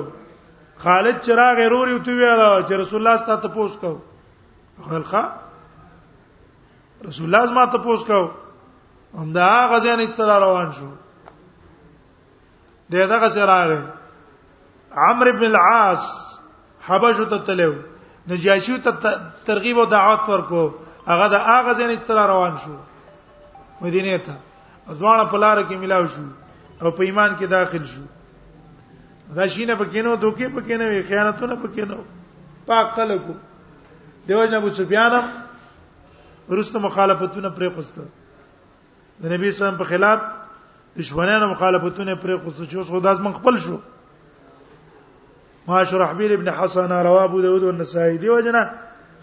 خالد 0.83 1.19
چراغ 1.25 1.57
غروري 1.65 1.97
تو 2.05 2.11
ویلا 2.17 2.49
چې 2.67 2.73
رسول 2.81 2.99
الله 3.01 3.15
ستاسو 3.21 3.41
ته 3.41 3.47
پوس 3.55 3.71
کو 3.83 3.91
خلخه 4.89 5.23
رسول 7.07 7.25
الله 7.29 7.45
زما 7.53 7.63
ته 7.75 7.83
پوس 7.85 8.03
کو 8.09 8.19
هم 9.21 9.33
دا 9.39 9.47
غزان 9.71 9.99
استلا 10.05 10.37
روان 10.43 10.69
شو 10.77 10.91
دغه 12.93 13.05
دغه 13.15 13.29
چراغ 13.37 13.71
عمرو 14.91 15.31
بن 15.33 15.43
العاص 15.49 16.05
حبشو 16.85 17.25
ته 17.33 17.37
تلو 17.49 17.73
نجاشیو 18.29 18.77
ته 18.87 19.17
ترغیب 19.49 19.79
او 19.83 19.89
دعوت 19.97 20.29
ورکو 20.35 20.63
هغه 21.11 21.27
د 21.35 21.45
هغه 21.49 21.73
ځین 21.81 21.89
استلا 21.97 22.25
روان 22.33 22.57
شو 22.65 22.77
مدینه 23.83 24.17
ته 24.29 24.37
ځوان 25.03 25.25
په 25.25 25.37
لار 25.45 25.63
کې 25.63 25.75
ملاو 25.85 26.05
شو 26.15 26.23
او 26.81 26.91
په 26.91 27.03
ایمان 27.03 27.35
کې 27.37 27.45
داخل 27.59 27.85
شو 27.93 28.01
غشینه 29.35 29.75
پکینو 29.75 30.15
دوکي 30.15 30.47
پکینو 30.47 30.85
خیانتونه 31.07 31.55
پکینو 31.63 31.97
پاک 32.67 32.87
خلکو 32.95 33.33
دیوژن 34.27 34.53
ابو 34.55 34.69
سفیان 34.69 35.13
ورسته 36.49 36.79
مخالفتونه 36.79 37.49
پرې 37.49 37.69
خوسته 37.75 38.01
د 39.23 39.23
نبی 39.33 39.51
صلی 39.51 39.51
الله 39.51 39.59
علیه 39.59 39.59
وسلم 39.59 39.77
په 39.77 39.83
خلاف 39.91 40.19
دشمنانو 40.99 41.49
مخالفتونه 41.51 42.15
پرې 42.15 42.43
خوسته 42.43 42.63
چې 42.65 42.75
اوس 42.75 42.87
خداز 42.89 43.19
من 43.21 43.33
خپل 43.39 43.59
شو 43.65 43.77
ما 45.67 45.83
شرحبیل 45.91 46.31
ابن 46.37 46.47
حسن 46.59 46.91
روا 46.91 47.23
ابو 47.23 47.41
داود 47.41 47.63
والنسائی 47.63 48.17
دی 48.17 48.29
وجنا 48.29 48.65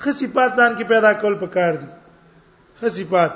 خصيفات 0.00 0.54
ځان 0.56 0.76
کې 0.78 0.82
پیدا 0.88 1.12
کول 1.20 1.34
پکار 1.44 1.72
دي 1.82 1.86
خصيفات 2.80 3.32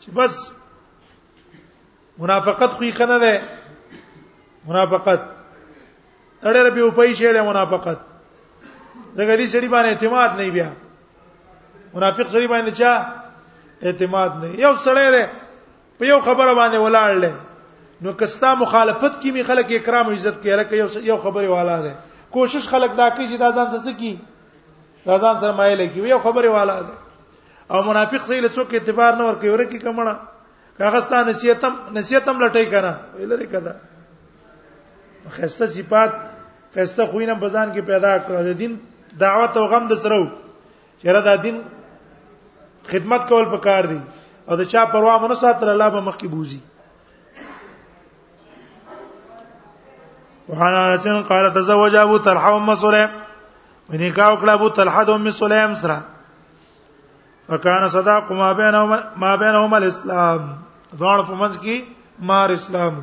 چې 0.00 0.10
بس 0.14 0.50
منافقت 2.18 2.70
خو 2.70 2.84
یې 2.84 2.96
کنه 2.98 3.18
ده 3.24 3.57
منافقت 4.68 5.20
اړه 6.42 6.70
به 6.74 6.90
په 6.90 6.96
پیښه 6.96 7.32
ده 7.32 7.42
منافقت 7.42 7.98
دغه 9.16 9.34
دې 9.40 9.46
سړي 9.52 9.68
باندې 9.74 9.90
اعتماد 9.92 10.30
نه 10.40 10.50
بیا 10.56 10.68
منافق 11.94 12.26
سړي 12.32 12.46
باندې 12.52 12.72
چا 12.80 12.92
اعتماد 13.90 14.30
نه 14.42 14.48
یو 14.64 14.72
سړی 14.84 15.06
ده 15.16 15.24
په 15.98 16.04
یو 16.12 16.20
خبره 16.28 16.52
باندې 16.60 16.78
ولاړ 16.84 17.10
له 17.24 17.32
نو 18.06 18.12
کستا 18.20 18.54
مخالفت 18.54 19.20
کی 19.22 19.30
می 19.38 19.42
خلک 19.42 19.70
اکرام 19.78 20.06
او 20.06 20.12
عزت 20.12 20.42
کوي 20.42 20.56
لکه 20.62 20.74
یو 20.76 20.86
یو 21.10 21.16
خبره 21.24 21.48
والا 21.52 21.78
ده 21.86 21.94
کوشش 22.36 22.68
خلک 22.74 22.94
دا 23.00 23.08
کوي 23.16 23.26
چې 23.28 23.40
دا 23.44 23.50
ځان 23.56 23.74
څه 23.74 23.98
کوي 23.98 24.16
دا 25.06 25.18
ځان 25.18 25.40
سره 25.42 25.52
مایل 25.60 25.88
کوي 25.94 26.08
یو 26.14 26.18
خبره 26.28 26.48
والا 26.58 26.80
ده 26.80 26.94
او 27.70 27.82
منافق 27.90 28.26
سړي 28.30 28.40
له 28.46 28.52
څوک 28.56 28.74
اعتبار 28.74 29.12
نه 29.20 29.24
ورکوي 29.28 29.50
ورکی 29.56 29.78
کمنه 29.78 30.16
کاغستان 30.78 31.28
نصیحتم 31.28 31.74
نصیحتم 31.98 32.46
لټی 32.48 32.70
کنه 32.74 32.92
ویل 33.14 33.28
لري 33.34 33.46
کده 33.54 33.76
خسته 35.28 35.66
صفات 35.66 36.12
خسته 36.74 37.06
خوینه 37.06 37.34
بزان 37.34 37.72
کې 37.72 37.80
پیدا 37.86 38.16
کړل 38.18 38.44
د 38.52 38.58
دین 38.58 38.76
دعوت 39.20 39.56
او 39.56 39.64
غم 39.70 39.86
د 39.92 40.00
سره 40.02 40.18
چیرې 41.00 41.22
دا 41.26 41.34
دین 41.44 41.60
خدمت 42.90 43.28
کول 43.28 43.44
پکار 43.56 43.84
دی 43.92 44.00
او 44.48 44.56
دا 44.56 44.64
چا 44.64 44.84
پروا 44.92 45.14
مونږ 45.22 45.34
ساتل 45.40 45.68
الله 45.68 45.88
به 45.96 46.00
مخکې 46.00 46.26
بوزي 46.34 46.60
وحنا 50.48 50.84
انس 50.90 51.06
قال 51.28 51.50
تزوج 51.54 51.96
ابو 52.02 52.18
طلحه 52.26 52.52
ام 52.58 52.74
سليم 52.84 53.10
ونکاح 53.90 54.34
وکړه 54.34 54.48
ابو 54.54 54.68
طلحه 54.78 55.04
د 55.10 55.18
ام 55.18 55.30
سليم 55.40 55.74
سره 55.82 55.98
وکانه 57.50 57.88
صداق 57.96 58.32
ما 58.40 58.48
بينهما 58.62 59.00
ما 59.24 59.36
بينهما 59.44 59.76
الاسلام 59.82 60.40
دوه 60.98 61.26
په 61.26 61.34
منځ 61.42 61.58
کې 61.62 61.82
مار 62.32 62.50
اسلام 62.56 62.94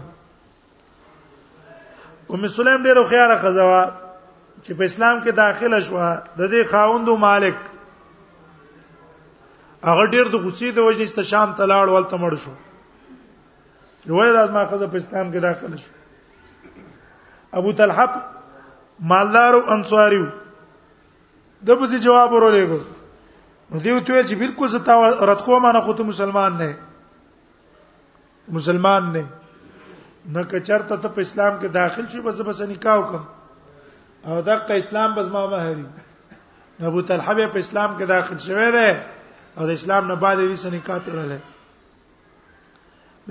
ام 2.34 2.48
سلیم 2.58 2.84
ډیره 2.84 3.04
خيار 3.10 3.36
خزوا 3.42 3.82
چې 4.64 4.74
په 4.78 4.84
اسلام 4.92 5.18
کې 5.24 5.32
داخله 5.40 5.80
شو 5.88 5.98
د 6.40 6.52
دې 6.52 6.64
خاوندو 6.72 7.16
مالک 7.24 7.56
هغه 9.90 10.06
ډیر 10.14 10.26
د 10.34 10.36
غصې 10.46 10.72
د 10.72 10.80
وجې 10.80 11.04
است 11.10 11.22
شام 11.34 11.54
تلاړ 11.60 11.88
ولته 11.96 12.18
مړ 12.18 12.34
شو 12.44 12.52
وای 14.16 14.32
دا 14.38 14.46
ما 14.58 14.66
خزه 14.74 14.88
په 14.96 15.02
اسلام 15.04 15.32
کې 15.32 15.40
داخله 15.40 15.78
شو 15.78 15.92
ابو 17.64 17.72
طلحه 17.72 18.06
مالدار 19.14 19.54
او 19.62 19.64
انصاریو 19.78 20.26
د 21.70 21.82
په 21.84 22.00
جواب 22.10 22.30
ورولېګو 22.34 22.80
نو 23.72 23.80
دیو 23.86 24.00
ته 24.08 24.24
چې 24.24 24.36
بالکل 24.44 24.68
زتا 24.78 24.96
رد 25.32 25.42
کومه 25.46 25.72
نه 25.72 25.82
خو 25.88 25.94
ته 26.00 26.04
مسلمان 26.12 26.58
نه 26.58 26.78
مسلمان 28.58 29.06
نه 29.14 29.24
نه 30.26 30.42
کچرته 30.50 30.98
ته 30.98 31.08
په 31.16 31.22
اسلام 31.22 31.60
کې 31.62 31.68
داخل 31.72 32.06
شي 32.12 32.22
بس 32.28 32.42
بس 32.46 32.62
نکاح 32.70 32.96
وکم 33.02 33.24
او 34.28 34.36
دغه 34.48 34.72
اسلام 34.84 35.10
بس 35.16 35.26
ما 35.36 35.44
مهري 35.52 35.86
ابو 36.90 37.00
طلحه 37.12 37.34
په 37.48 37.60
اسلام 37.66 37.92
کې 37.98 38.04
داخل 38.14 38.38
شوه 38.46 38.70
دی 38.78 38.94
او 39.58 39.64
د 39.68 39.70
اسلام 39.82 40.04
نه 40.08 40.16
بعد 40.24 40.38
یې 40.44 40.66
نکاح 40.78 40.98
تړلې 41.10 41.40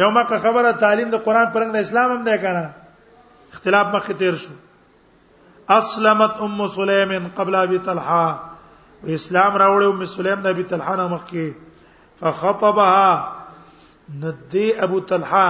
یو 0.02 0.08
مکه 0.18 0.36
خبره 0.46 0.68
تعلیم 0.86 1.08
د 1.16 1.18
قران 1.26 1.48
پرنګ 1.58 1.70
د 1.78 1.80
اسلام 1.88 2.08
هم 2.16 2.22
دی 2.30 2.36
کنه 2.46 2.64
اختلاف 3.56 3.86
مخ 3.94 4.06
تیر 4.18 4.34
شو 4.44 4.52
اسلمت 5.74 6.32
ام 6.46 6.58
سلیم 6.78 7.10
قبل 7.34 7.54
ابي 7.64 7.78
طلحه 7.90 8.24
اسلام 9.18 9.52
راوړې 9.58 9.86
ام 9.90 10.02
سلیم 10.14 10.38
د 10.46 10.48
ابي 10.56 10.62
طلحه 10.72 10.94
نه 11.02 11.06
مخکي 11.12 11.48
فخطبها 12.22 13.06
ندي 14.24 14.68
ابو 14.86 14.98
طلحه 15.12 15.48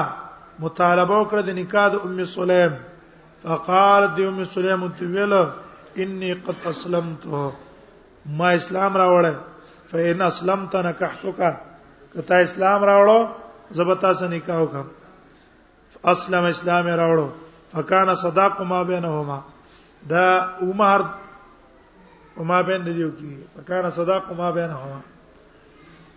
مطالبه 0.59 1.15
وکړه 1.19 1.41
د 1.47 1.51
نکاح 1.59 1.87
د 1.93 1.95
ام 2.05 2.19
سلیم 2.37 2.73
فقال 3.43 4.03
د 4.17 4.29
ام 4.29 4.45
سلیم 4.55 4.83
ته 4.99 5.05
ویل 5.15 5.35
انی 6.03 6.33
قد 6.47 6.57
اسلمت 6.67 7.23
ما 8.39 8.49
اسلام 8.61 8.93
راوړل 8.97 9.37
فإن 9.91 10.23
اسلمت 10.23 10.77
نکحتک 10.89 11.39
کته 12.13 12.37
اسلام 12.49 12.83
راوړو 12.91 13.19
زبتا 13.79 14.11
سره 14.21 14.29
نکاح 14.35 14.61
وکم 14.63 14.87
اسلم 16.15 16.45
اسلام 16.47 16.87
راوړو 16.89 17.29
فکان 17.73 18.15
صداق 18.23 18.61
ما 18.75 18.83
بینهما 18.93 19.41
دا 20.11 20.27
عمر 20.63 21.01
وما 22.37 22.61
بین 22.69 22.85
دیو 22.87 23.11
کی 23.19 23.37
فکان 23.57 23.91
صداق 24.01 24.33
ما 24.43 24.51
بینهما 24.51 25.01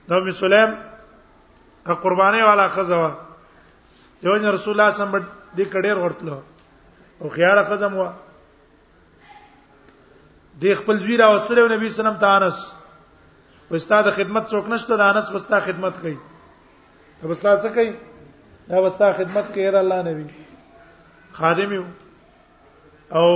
دا 0.10 0.15
ام 0.19 0.32
سلیم 0.41 0.71
قربانه 2.04 2.45
والا 2.45 2.67
خزوه 2.78 3.27
یو 4.23 4.36
نه 4.38 4.51
رسول 4.51 4.80
الله 4.80 4.91
سم 4.97 5.12
دې 5.58 5.65
کډیر 5.73 5.97
ورتلو 6.03 6.38
او 7.21 7.30
خیاړه 7.36 7.63
خزم 7.69 7.95
وا 7.97 8.08
دې 10.62 10.73
خپل 10.80 10.99
زوی 11.03 11.17
را 11.21 11.30
وسره 11.36 11.67
نبی 11.75 11.89
سلام 11.99 12.17
ته 12.23 12.27
انس 12.38 12.60
و 13.71 13.75
استاد 13.80 14.10
خدمت 14.17 14.49
څوک 14.49 14.69
نشته 14.73 14.97
د 15.03 15.06
انس 15.10 15.30
بستا 15.36 15.60
خدمت 15.69 15.97
کوي 16.01 16.15
دا 17.21 17.30
بستا 17.30 17.56
څه 17.62 17.73
کوي 17.73 17.93
دا 18.69 18.82
بستا 18.88 19.13
خدمت 19.21 19.53
کوي 19.53 19.69
را 19.71 19.80
الله 19.80 20.01
نبی 20.01 20.25
خادم 21.39 21.73
یو 21.80 21.84
او 23.17 23.27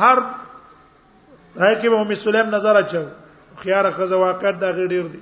هر 0.00 0.22
دای 1.58 1.76
کې 1.78 1.86
به 1.92 2.00
ام 2.00 2.14
سلیم 2.26 2.54
نظر 2.60 2.76
اچو 2.86 3.02
خيار 3.64 3.90
خزه 3.98 4.16
واقع 4.24 4.52
دا 4.64 4.72
غډیر 4.78 5.06
دي 5.14 5.20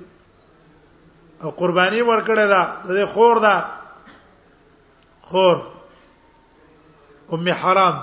او 1.43 1.51
قرباني 1.61 2.01
ورکړه 2.01 2.57
دا 2.57 2.77
د 3.05 3.13
خور 3.13 3.39
دا 3.47 3.59
خور 5.31 5.57
ام 7.33 7.45
حرام 7.61 7.95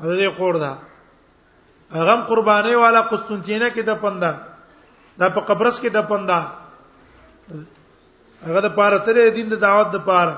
هغه 0.00 0.28
خور 0.38 0.54
ده 0.62 0.72
هغه 1.98 2.14
قرباني 2.30 2.74
والا 2.82 3.00
قسطنطینه 3.12 3.68
کې 3.74 3.82
د 3.90 3.92
پنده 4.04 4.30
دا 5.22 5.26
په 5.36 5.40
قبرص 5.50 5.76
کې 5.84 5.88
د 5.96 5.98
پنده 6.12 6.38
هغه 8.46 8.60
د 8.66 8.68
پاره 8.80 8.98
تر 9.08 9.16
دین 9.38 9.48
د 9.52 9.54
دعوت 9.66 9.88
د 9.96 9.98
پاره 10.08 10.36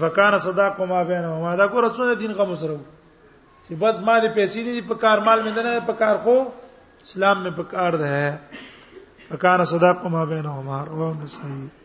فکان 0.00 0.32
صداق 0.46 0.74
ما 0.88 1.00
بینهما 1.12 1.50
دا 1.60 1.64
ګور 1.74 1.84
سونه 2.00 2.12
دین 2.24 2.32
غو 2.40 2.54
سره 2.64 2.76
چې 3.66 3.72
بس 3.82 3.94
ما 4.06 4.14
دې 4.22 4.30
پیسې 4.36 4.60
دي 4.64 4.82
په 4.90 4.94
کار 5.04 5.16
مال 5.28 5.38
مې 5.46 5.52
نه 5.70 5.80
په 5.90 5.94
کار 6.04 6.16
خو 6.26 6.36
اسلام 7.06 7.38
مې 7.44 7.50
په 7.58 7.62
کار 7.74 7.92
ده 8.02 8.14
فکان 9.28 9.60
صداق 9.74 9.98
ما 10.16 10.22
بینهما 10.34 10.76
او 10.90 11.06
صحیح 11.36 11.81